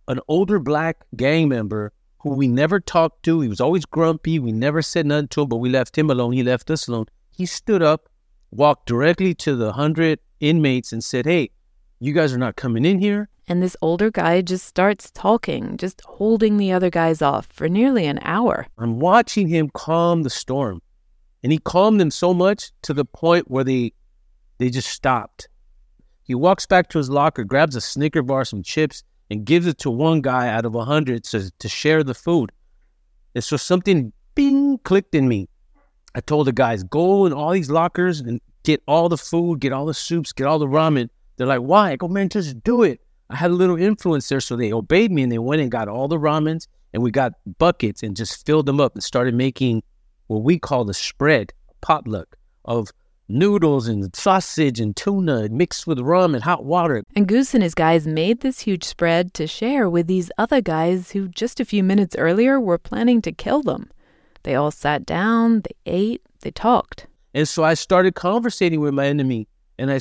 [0.07, 4.39] an older black gang member who we never talked to, he was always grumpy.
[4.39, 6.35] We never said nothing to him, but we left him alone.
[6.35, 7.07] He left us alone.
[7.33, 8.09] He stood up,
[8.53, 11.51] walked directly to the 100 inmates, and said, Hey,
[12.05, 13.29] you guys are not coming in here.
[13.47, 18.07] And this older guy just starts talking, just holding the other guys off for nearly
[18.07, 18.67] an hour.
[18.79, 20.81] I'm watching him calm the storm.
[21.43, 23.93] And he calmed them so much to the point where they
[24.59, 25.49] they just stopped.
[26.23, 29.79] He walks back to his locker, grabs a Snicker bar, some chips, and gives it
[29.79, 32.51] to one guy out of a hundred to, to share the food.
[33.35, 35.49] And so something bing clicked in me.
[36.15, 39.73] I told the guys, go in all these lockers and get all the food, get
[39.73, 41.09] all the soups, get all the ramen.
[41.37, 41.93] They're like, why?
[41.93, 43.01] I go, man, just do it.
[43.31, 44.41] I had a little influence there.
[44.41, 47.33] So they obeyed me and they went and got all the ramens and we got
[47.59, 49.83] buckets and just filled them up and started making
[50.29, 52.91] what we call the spread, potluck of
[53.29, 57.03] noodles and sausage and tuna mixed with rum and hot water.
[57.17, 61.11] And Goose and his guys made this huge spread to share with these other guys
[61.11, 63.91] who just a few minutes earlier were planning to kill them.
[64.43, 67.07] They all sat down, they ate, they talked.
[67.33, 70.01] And so I started conversating with my enemy and I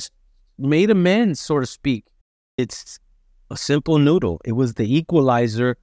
[0.58, 2.04] made amends, so to speak.
[2.56, 2.98] It's
[3.50, 4.40] a simple noodle.
[4.44, 5.76] It was the equalizer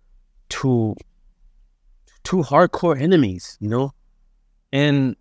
[0.50, 0.96] to
[2.24, 3.94] two hardcore enemies, you know?
[4.72, 5.16] And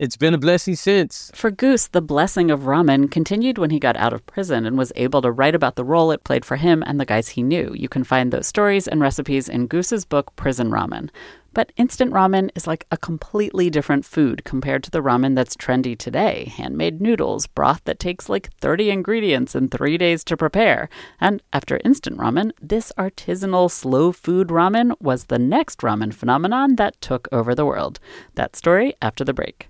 [0.00, 1.30] it's been a blessing since.
[1.34, 4.94] For Goose, the blessing of ramen continued when he got out of prison and was
[4.96, 7.74] able to write about the role it played for him and the guys he knew.
[7.76, 11.10] You can find those stories and recipes in Goose's book, Prison Ramen.
[11.52, 15.98] But instant ramen is like a completely different food compared to the ramen that's trendy
[15.98, 20.88] today handmade noodles, broth that takes like 30 ingredients and three days to prepare.
[21.20, 26.98] And after instant ramen, this artisanal slow food ramen was the next ramen phenomenon that
[27.02, 28.00] took over the world.
[28.36, 29.69] That story after the break.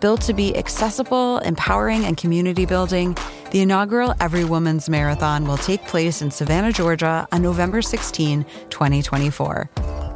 [0.00, 3.16] Built to be accessible, empowering, and community building,
[3.50, 9.70] the inaugural Every Woman's Marathon will take place in Savannah, Georgia on November 16, 2024.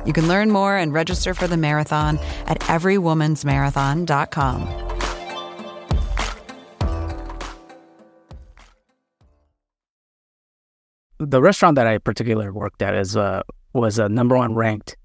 [0.05, 4.87] You can learn more and register for the marathon at everywomansmarathon.com.
[11.19, 13.43] The restaurant that I particularly worked at is uh,
[13.75, 14.97] was a number one ranked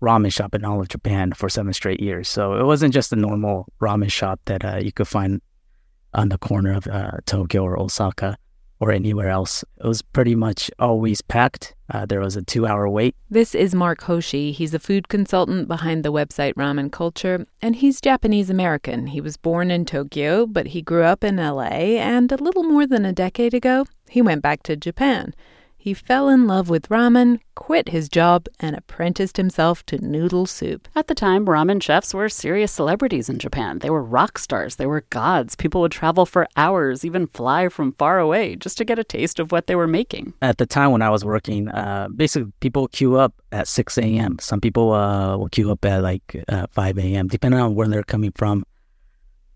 [0.00, 2.28] ramen shop in all of Japan for seven straight years.
[2.28, 5.40] So it wasn't just a normal ramen shop that uh, you could find
[6.14, 8.36] on the corner of uh, Tokyo or Osaka
[8.80, 9.64] or anywhere else.
[9.82, 11.74] It was pretty much always packed.
[11.90, 13.16] Uh, there was a two hour wait.
[13.30, 14.52] This is Mark Hoshi.
[14.52, 19.08] He's a food consultant behind the website Ramen Culture, and he's Japanese American.
[19.08, 22.86] He was born in Tokyo, but he grew up in LA, and a little more
[22.86, 25.34] than a decade ago, he went back to Japan.
[25.88, 30.86] He fell in love with ramen, quit his job, and apprenticed himself to noodle soup.
[30.94, 33.78] At the time, ramen chefs were serious celebrities in Japan.
[33.78, 35.56] They were rock stars, they were gods.
[35.56, 39.38] People would travel for hours, even fly from far away, just to get a taste
[39.38, 40.34] of what they were making.
[40.42, 44.36] At the time when I was working, uh, basically people queue up at 6 a.m.
[44.40, 48.02] Some people uh, will queue up at like uh, 5 a.m., depending on where they're
[48.02, 48.66] coming from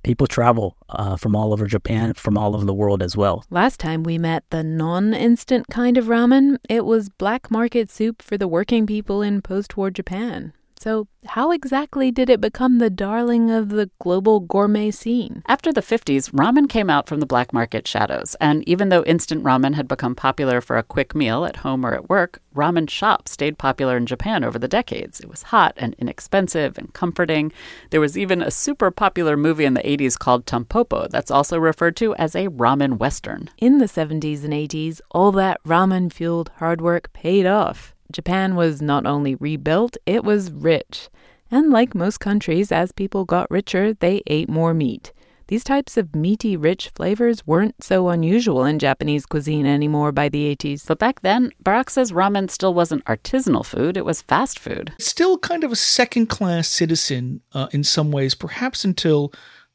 [0.03, 3.45] people travel uh, from all over Japan, from all over the world as well.
[3.51, 8.23] Last time we met the non instant kind of ramen, it was black market soup
[8.23, 10.53] for the working people in post war Japan.
[10.83, 15.45] So, how exactly did it become the darling of the global gourmet scene?
[15.47, 18.35] After the 50s, ramen came out from the black market shadows.
[18.41, 21.95] And even though instant ramen had become popular for a quick meal at home or
[21.95, 25.21] at work, ramen shops stayed popular in Japan over the decades.
[25.21, 27.53] It was hot and inexpensive and comforting.
[27.91, 31.95] There was even a super popular movie in the 80s called Tampopo that's also referred
[31.99, 33.51] to as a ramen western.
[33.57, 37.92] In the 70s and 80s, all that ramen fueled hard work paid off.
[38.13, 41.09] Japan was not only rebuilt, it was rich.
[41.51, 45.13] And like most countries, as people got richer, they ate more meat.
[45.49, 50.57] These types of meaty, rich flavors weren't so unusual in Japanese cuisine anymore by the
[50.57, 50.87] 80s.
[50.87, 54.95] But back then, Barak says ramen still wasn't artisanal food, it was fast food.
[54.99, 59.31] Still kind of a second class citizen uh, in some ways, perhaps until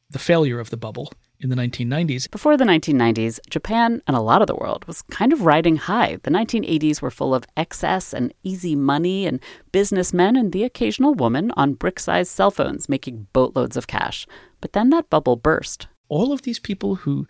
[0.09, 2.29] the failure of the bubble in the 1990s.
[2.29, 6.17] Before the 1990s, Japan and a lot of the world was kind of riding high.
[6.23, 9.39] The 1980s were full of excess and easy money and
[9.71, 14.25] businessmen and the occasional woman on brick sized cell phones making boatloads of cash.
[14.61, 15.87] But then that bubble burst.
[16.09, 17.27] All of these people who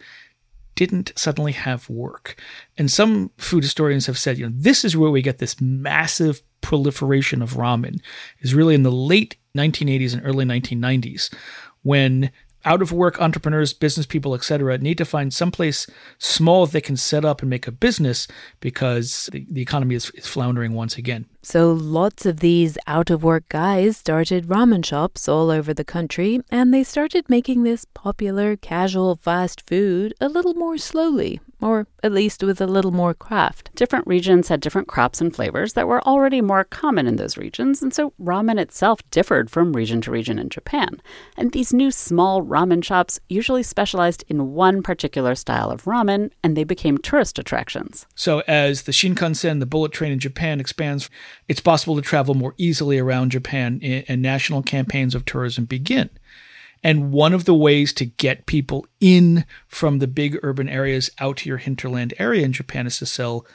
[0.75, 2.39] didn't suddenly have work.
[2.77, 6.43] And some food historians have said, you know, this is where we get this massive
[6.61, 7.99] proliferation of ramen
[8.39, 11.33] is really in the late 1980s and early 1990s
[11.81, 12.31] when
[12.67, 15.87] out of work entrepreneurs, business people, etc., need to find someplace
[16.19, 18.27] small they can set up and make a business
[18.59, 21.25] because the, the economy is, is floundering once again.
[21.41, 26.41] So lots of these out of work guys started ramen shops all over the country,
[26.51, 32.11] and they started making this popular casual fast food a little more slowly, or at
[32.11, 33.71] least with a little more craft.
[33.75, 37.81] Different regions had different crops and flavors that were already more common in those regions,
[37.81, 41.01] and so ramen itself differed from region to region in Japan.
[41.35, 46.55] And these new small ramen shops usually specialized in one particular style of ramen, and
[46.55, 48.05] they became tourist attractions.
[48.15, 51.09] So as the Shinkansen, the bullet train in Japan expands,
[51.47, 56.09] it's possible to travel more easily around Japan and national campaigns of tourism begin.
[56.87, 61.35] And one of the ways to get people in from the big urban areas out
[61.37, 63.45] to your hinterland area in Japan is to sell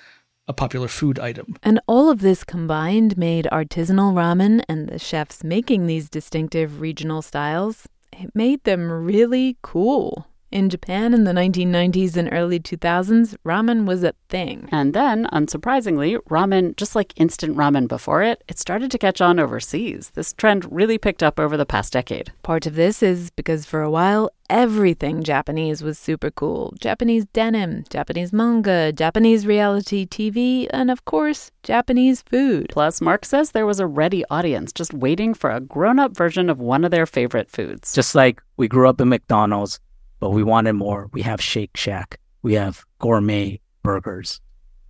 [0.47, 1.57] a popular food item.
[1.63, 7.23] And all of this combined made artisanal ramen and the chefs making these distinctive regional
[7.23, 10.27] styles, it made them really cool.
[10.53, 14.69] In Japan in the 1990s and early 2000s, ramen was a thing.
[14.71, 19.41] And then, unsurprisingly, ramen, just like instant ramen before it, it started to catch on
[19.41, 20.11] overseas.
[20.11, 22.35] This trend really picked up over the past decade.
[22.43, 27.85] Part of this is because for a while, everything Japanese was super cool Japanese denim,
[27.89, 32.67] Japanese manga, Japanese reality TV, and of course, Japanese food.
[32.69, 36.51] Plus, Mark says there was a ready audience just waiting for a grown up version
[36.51, 37.95] of one of their favorite foods.
[37.95, 39.81] Just like we grew up in McDonald's
[40.23, 41.11] but we wanted more.
[41.13, 44.41] We have Shake Shack, we have gourmet burgers.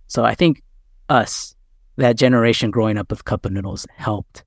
[0.05, 0.61] So I think
[1.09, 1.55] us,
[1.97, 4.43] that generation growing up with cup of noodles, helped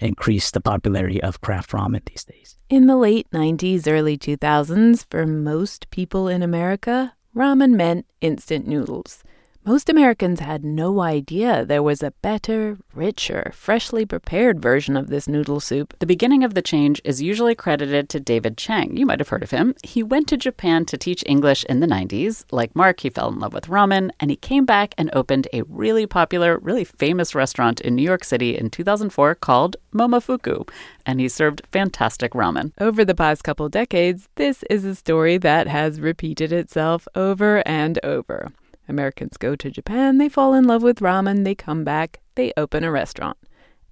[0.00, 2.56] increase the popularity of craft ramen these days.
[2.68, 9.24] In the late 90s, early 2000s, for most people in America, ramen meant instant noodles.
[9.68, 15.28] Most Americans had no idea there was a better, richer, freshly prepared version of this
[15.28, 15.92] noodle soup.
[15.98, 18.96] The beginning of the change is usually credited to David Chang.
[18.96, 19.74] You might have heard of him.
[19.84, 22.46] He went to Japan to teach English in the 90s.
[22.50, 25.60] Like Mark, he fell in love with ramen, and he came back and opened a
[25.64, 30.66] really popular, really famous restaurant in New York City in 2004 called Momofuku.
[31.04, 32.72] And he served fantastic ramen.
[32.80, 38.00] Over the past couple decades, this is a story that has repeated itself over and
[38.02, 38.50] over.
[38.88, 42.84] Americans go to Japan, they fall in love with ramen, they come back, they open
[42.84, 43.36] a restaurant.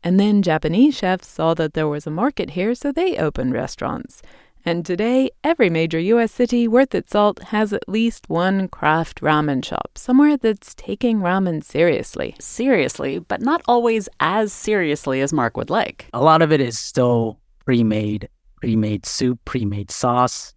[0.03, 4.23] And then Japanese chefs saw that there was a market here, so they opened restaurants.
[4.65, 6.33] And today, every major U.S.
[6.33, 11.63] city worth its salt has at least one craft ramen shop, somewhere that's taking ramen
[11.63, 12.35] seriously.
[12.41, 16.07] Seriously, but not always as seriously as Mark would like.
[16.13, 20.53] A lot of it is still pre made, pre made soup, pre made sauce.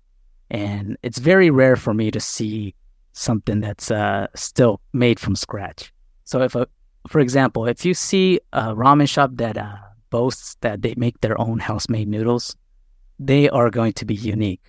[0.49, 2.73] And it's very rare for me to see
[3.12, 5.93] something that's uh, still made from scratch.
[6.24, 6.68] So, if a,
[7.07, 9.76] for example, if you see a ramen shop that uh,
[10.10, 12.55] boasts that they make their own house-made noodles,
[13.20, 14.62] they are going to be unique.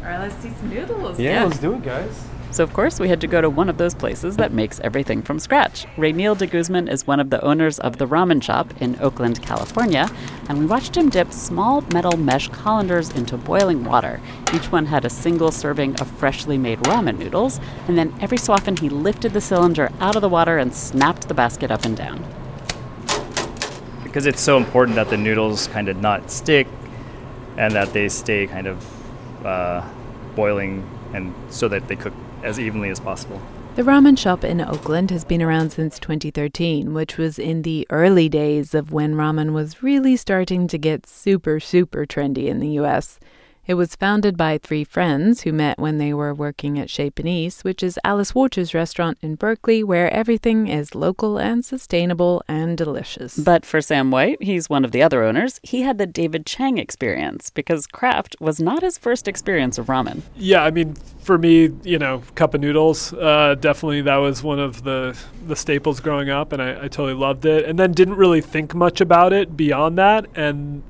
[0.00, 1.18] All right, let's see some noodles.
[1.18, 2.31] Yeah, let's do it, guys.
[2.52, 5.22] So, of course, we had to go to one of those places that makes everything
[5.22, 5.86] from scratch.
[5.96, 10.10] Rainiel de Guzman is one of the owners of the ramen shop in Oakland, California,
[10.50, 14.20] and we watched him dip small metal mesh colanders into boiling water.
[14.52, 18.52] Each one had a single serving of freshly made ramen noodles, and then every so
[18.52, 21.96] often he lifted the cylinder out of the water and snapped the basket up and
[21.96, 22.22] down.
[24.02, 26.68] Because it's so important that the noodles kind of not stick
[27.56, 29.88] and that they stay kind of uh,
[30.34, 32.12] boiling and so that they cook
[32.42, 33.40] as evenly as possible.
[33.74, 38.28] The ramen shop in Oakland has been around since 2013, which was in the early
[38.28, 43.18] days of when ramen was really starting to get super, super trendy in the US.
[43.64, 47.62] It was founded by three friends who met when they were working at Chez Panisse,
[47.62, 53.38] which is Alice Waters's restaurant in Berkeley, where everything is local and sustainable and delicious.
[53.38, 56.76] But for Sam White, he's one of the other owners, he had the David Chang
[56.76, 60.22] experience because craft was not his first experience of ramen.
[60.34, 64.58] Yeah, I mean, for me, you know, cup of noodles, uh, definitely that was one
[64.58, 67.64] of the the staples growing up, and I, I totally loved it.
[67.64, 70.82] And then didn't really think much about it beyond that, and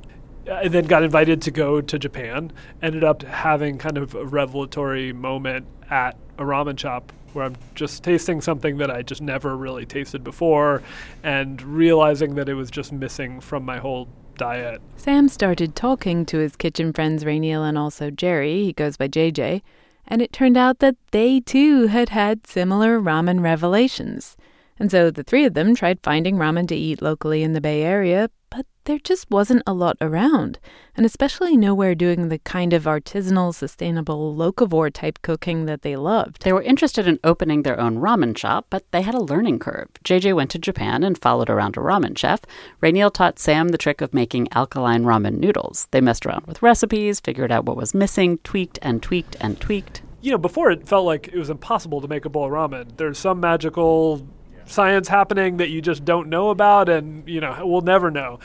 [0.50, 2.52] I then got invited to go to Japan.
[2.80, 8.02] Ended up having kind of a revelatory moment at a ramen shop where I'm just
[8.02, 10.82] tasting something that I just never really tasted before
[11.22, 14.80] and realizing that it was just missing from my whole diet.
[14.96, 19.62] Sam started talking to his kitchen friends Rainiel and also Jerry, he goes by JJ,
[20.06, 24.36] and it turned out that they too had had similar ramen revelations.
[24.78, 27.82] And so the three of them tried finding ramen to eat locally in the Bay
[27.82, 30.58] Area, but there just wasn't a lot around,
[30.96, 36.42] and especially nowhere doing the kind of artisanal, sustainable, locavore type cooking that they loved.
[36.42, 39.88] They were interested in opening their own ramen shop, but they had a learning curve.
[40.04, 42.40] JJ went to Japan and followed around a ramen chef.
[42.82, 45.86] Rainiel taught Sam the trick of making alkaline ramen noodles.
[45.92, 50.02] They messed around with recipes, figured out what was missing, tweaked and tweaked and tweaked.
[50.20, 52.96] You know, before it felt like it was impossible to make a bowl of ramen.
[52.96, 54.26] There's some magical
[54.66, 58.38] science happening that you just don't know about, and you know we'll never know.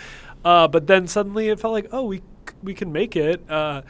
[0.48, 2.22] Uh, but then suddenly it felt like, oh, we
[2.64, 3.44] we can make it.
[3.52, 3.82] Uh,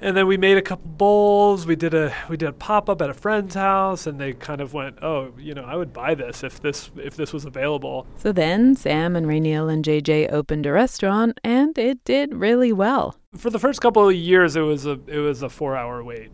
[0.00, 1.64] and then we made a couple bowls.
[1.64, 4.60] We did a we did a pop up at a friend's house, and they kind
[4.60, 8.04] of went, "Oh, you know, I would buy this if this if this was available."
[8.16, 13.14] So then Sam and Rainiel and JJ opened a restaurant, and it did really well.
[13.36, 16.32] For the first couple of years, it was a it was a four hour wait,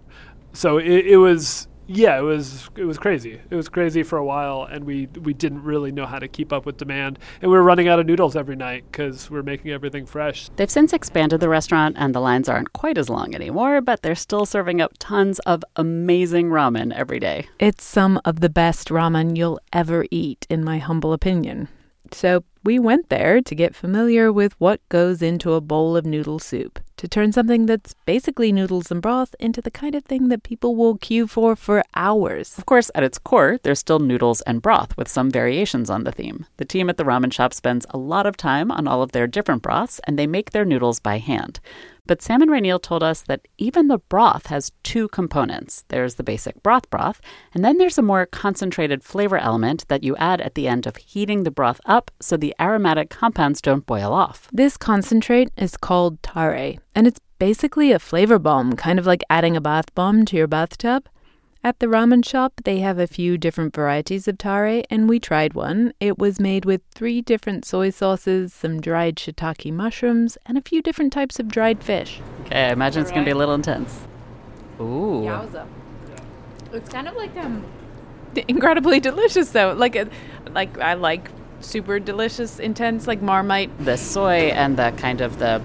[0.54, 3.40] so it, it was yeah, it was it was crazy.
[3.50, 6.52] It was crazy for a while, and we we didn't really know how to keep
[6.52, 9.42] up with demand, and we were running out of noodles every night because we are
[9.42, 10.48] making everything fresh.
[10.56, 14.14] They've since expanded the restaurant, and the lines aren't quite as long anymore, but they're
[14.14, 17.48] still serving up tons of amazing ramen every day.
[17.58, 21.68] It's some of the best ramen you'll ever eat, in my humble opinion.
[22.12, 26.38] So we went there to get familiar with what goes into a bowl of noodle
[26.38, 30.44] soup, to turn something that's basically noodles and broth into the kind of thing that
[30.44, 32.56] people will queue for for hours.
[32.58, 36.12] Of course, at its core, there's still noodles and broth with some variations on the
[36.12, 36.46] theme.
[36.58, 39.26] The team at the ramen shop spends a lot of time on all of their
[39.26, 41.58] different broths, and they make their noodles by hand.
[42.04, 45.84] But Sam and Rainiel told us that even the broth has two components.
[45.86, 47.20] There's the basic broth broth,
[47.54, 50.96] and then there's a more concentrated flavor element that you add at the end of
[50.96, 54.48] heating the broth up so the aromatic compounds don't boil off.
[54.52, 59.56] This concentrate is called tare, and it's basically a flavor bomb, kind of like adding
[59.56, 61.08] a bath bomb to your bathtub.
[61.64, 65.54] At the ramen shop, they have a few different varieties of tare, and we tried
[65.54, 65.92] one.
[66.00, 70.82] It was made with three different soy sauces, some dried shiitake mushrooms, and a few
[70.82, 72.20] different types of dried fish.
[72.46, 74.00] Okay, I imagine it's going to be a little intense.
[74.80, 75.22] Ooh.
[75.22, 75.68] Yowza.
[76.72, 77.64] It's kind of like um,
[78.48, 79.72] incredibly delicious though.
[79.72, 80.08] Like a,
[80.50, 83.70] like I like super delicious, intense like Marmite.
[83.84, 85.62] The soy and the kind of the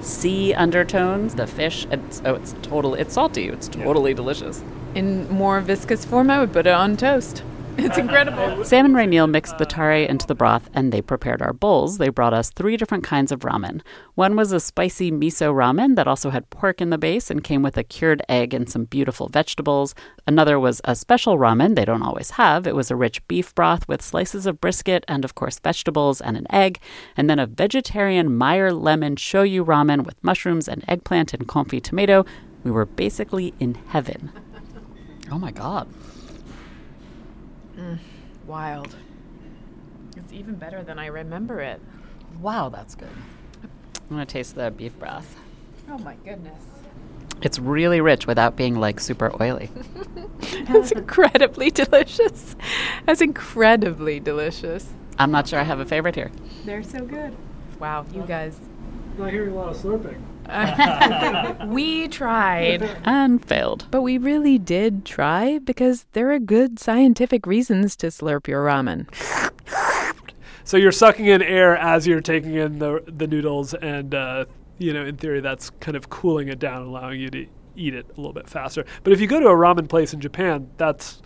[0.00, 1.86] sea undertones, the fish.
[1.92, 3.00] It's, oh, it's totally.
[3.00, 3.46] It's salty.
[3.48, 4.64] It's totally delicious.
[4.94, 7.42] In more viscous form, I would put it on toast.
[7.80, 8.64] It's incredible.
[8.64, 11.98] Sam and Rainiel mixed the tare into the broth and they prepared our bowls.
[11.98, 13.82] They brought us three different kinds of ramen.
[14.16, 17.62] One was a spicy miso ramen that also had pork in the base and came
[17.62, 19.94] with a cured egg and some beautiful vegetables.
[20.26, 22.66] Another was a special ramen they don't always have.
[22.66, 26.36] It was a rich beef broth with slices of brisket and, of course, vegetables and
[26.36, 26.80] an egg.
[27.16, 32.26] And then a vegetarian Meyer lemon shoyu ramen with mushrooms and eggplant and confit tomato.
[32.64, 34.32] We were basically in heaven.
[35.30, 35.88] Oh my God.
[37.76, 37.98] Mm,
[38.46, 38.94] wild.
[40.16, 41.80] It's even better than I remember it.
[42.40, 43.08] Wow, that's good.
[43.62, 45.36] I'm going to taste the beef broth.
[45.90, 46.62] Oh my goodness.
[47.40, 49.70] It's really rich without being like super oily.
[50.40, 52.56] it's incredibly delicious.
[53.06, 54.88] That's incredibly delicious.
[55.18, 56.30] I'm not sure I have a favorite here.
[56.64, 57.36] They're so good.
[57.78, 58.58] Wow, you guys.
[59.20, 60.20] I'm hearing a lot of slurping.
[61.66, 63.86] we tried and failed.
[63.90, 69.06] But we really did try because there are good scientific reasons to slurp your ramen.
[70.64, 74.44] So you're sucking in air as you're taking in the the noodles, and uh,
[74.78, 77.46] you know, in theory, that's kind of cooling it down, allowing you to
[77.76, 78.84] eat it a little bit faster.
[79.02, 81.22] But if you go to a ramen place in Japan, that's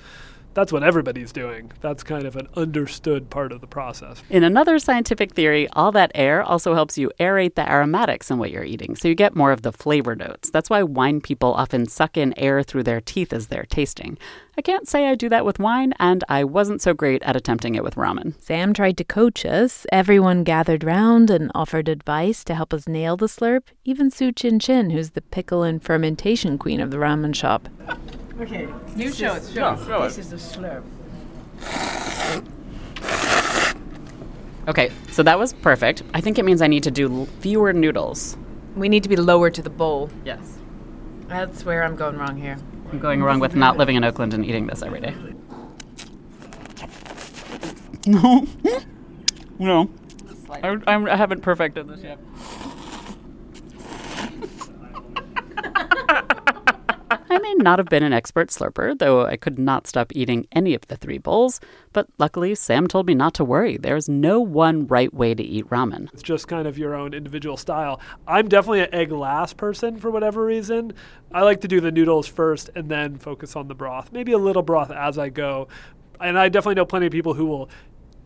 [0.54, 1.72] that's what everybody's doing.
[1.80, 4.22] That's kind of an understood part of the process.
[4.30, 8.50] In another scientific theory, all that air also helps you aerate the aromatics in what
[8.50, 10.50] you're eating, so you get more of the flavor notes.
[10.50, 14.18] That's why wine people often suck in air through their teeth as they're tasting.
[14.56, 17.74] I can't say I do that with wine, and I wasn't so great at attempting
[17.74, 18.38] it with ramen.
[18.38, 19.86] Sam tried to coach us.
[19.90, 24.58] Everyone gathered round and offered advice to help us nail the slurp, even Su Chin
[24.58, 27.68] Chin, who's the pickle and fermentation queen of the ramen shop.
[28.42, 28.66] Okay,
[28.96, 29.48] you show it.
[29.54, 30.08] Show, it.
[30.08, 30.82] This is the slurp.
[34.66, 36.02] Okay, so that was perfect.
[36.12, 38.36] I think it means I need to do fewer noodles.
[38.74, 40.10] We need to be lower to the bowl.
[40.24, 40.58] Yes.
[41.28, 42.58] That's where I'm going wrong here.
[42.90, 45.14] I'm going wrong with not living in Oakland and eating this every day.
[48.04, 48.48] No.
[49.60, 49.90] no.
[50.50, 52.18] I, I haven't perfected this yet.
[57.32, 60.74] I may not have been an expert slurper, though I could not stop eating any
[60.74, 61.60] of the three bowls.
[61.94, 63.78] But luckily, Sam told me not to worry.
[63.78, 66.12] There's no one right way to eat ramen.
[66.12, 68.00] It's just kind of your own individual style.
[68.28, 70.92] I'm definitely an egg last person for whatever reason.
[71.32, 74.12] I like to do the noodles first and then focus on the broth.
[74.12, 75.68] Maybe a little broth as I go.
[76.20, 77.70] And I definitely know plenty of people who will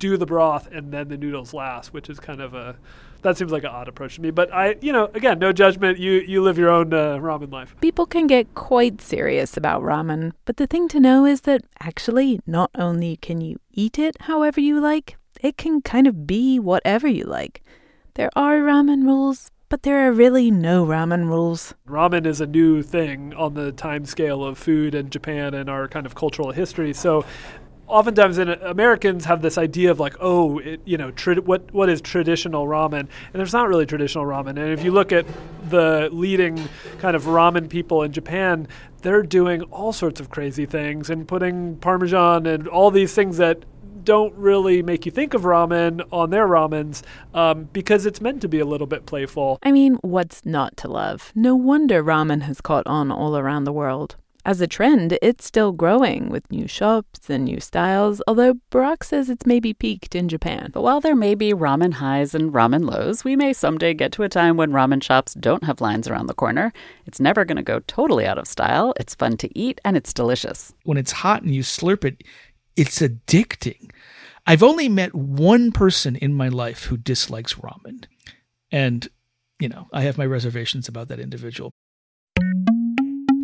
[0.01, 2.77] do the broth and then the noodles last, which is kind of a
[3.23, 4.31] that seems like an odd approach to me.
[4.31, 5.99] But I, you know, again, no judgment.
[5.99, 7.75] You you live your own uh, ramen life.
[7.81, 12.41] People can get quite serious about ramen, but the thing to know is that actually,
[12.47, 17.09] not only can you eat it however you like, it can kind of be whatever
[17.09, 17.63] you like.
[18.15, 21.75] There are ramen rules, but there are really no ramen rules.
[21.89, 25.89] Ramen is a new thing on the time scale of food in Japan and our
[25.89, 26.95] kind of cultural history.
[26.95, 27.25] So
[27.87, 31.89] oftentimes in Americans have this idea of like, oh, it, you know, tra- what what
[31.89, 34.51] is traditional ramen, and there's not really traditional ramen.
[34.51, 35.27] And if you look at
[35.69, 36.69] the leading
[36.99, 38.69] kind of ramen people in Japan,
[39.03, 43.65] they're doing all sorts of crazy things and putting parmesan and all these things that
[44.07, 47.03] don't really make you think of ramen on their ramens
[47.35, 49.59] um, because it's meant to be a little bit playful.
[49.65, 51.33] I mean, what's not to love?
[51.35, 54.15] No wonder ramen has caught on all around the world.
[54.47, 59.29] As a trend, it's still growing with new shops and new styles, although Barak says
[59.29, 60.71] it's maybe peaked in Japan.
[60.73, 64.23] But while there may be ramen highs and ramen lows, we may someday get to
[64.23, 66.73] a time when ramen shops don't have lines around the corner.
[67.07, 68.95] It's never going to go totally out of style.
[69.01, 70.73] It's fun to eat and it's delicious.
[70.85, 72.23] When it's hot and you slurp it,
[72.77, 73.91] it's addicting.
[74.47, 78.05] I've only met one person in my life who dislikes ramen.
[78.71, 79.09] And,
[79.59, 81.73] you know, I have my reservations about that individual.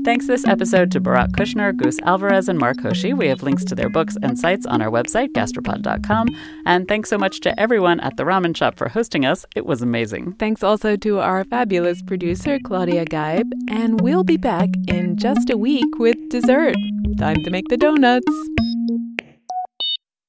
[0.04, 3.12] Thanks this episode to Barak Kushner, Goose Alvarez, and Mark Hoshi.
[3.12, 6.28] We have links to their books and sites on our website, gastropod.com.
[6.66, 9.46] And thanks so much to everyone at the Ramen Shop for hosting us.
[9.54, 10.32] It was amazing.
[10.40, 13.48] Thanks also to our fabulous producer, Claudia Geib.
[13.70, 16.74] And we'll be back in just a week with dessert.
[17.18, 18.71] Time to make the donuts.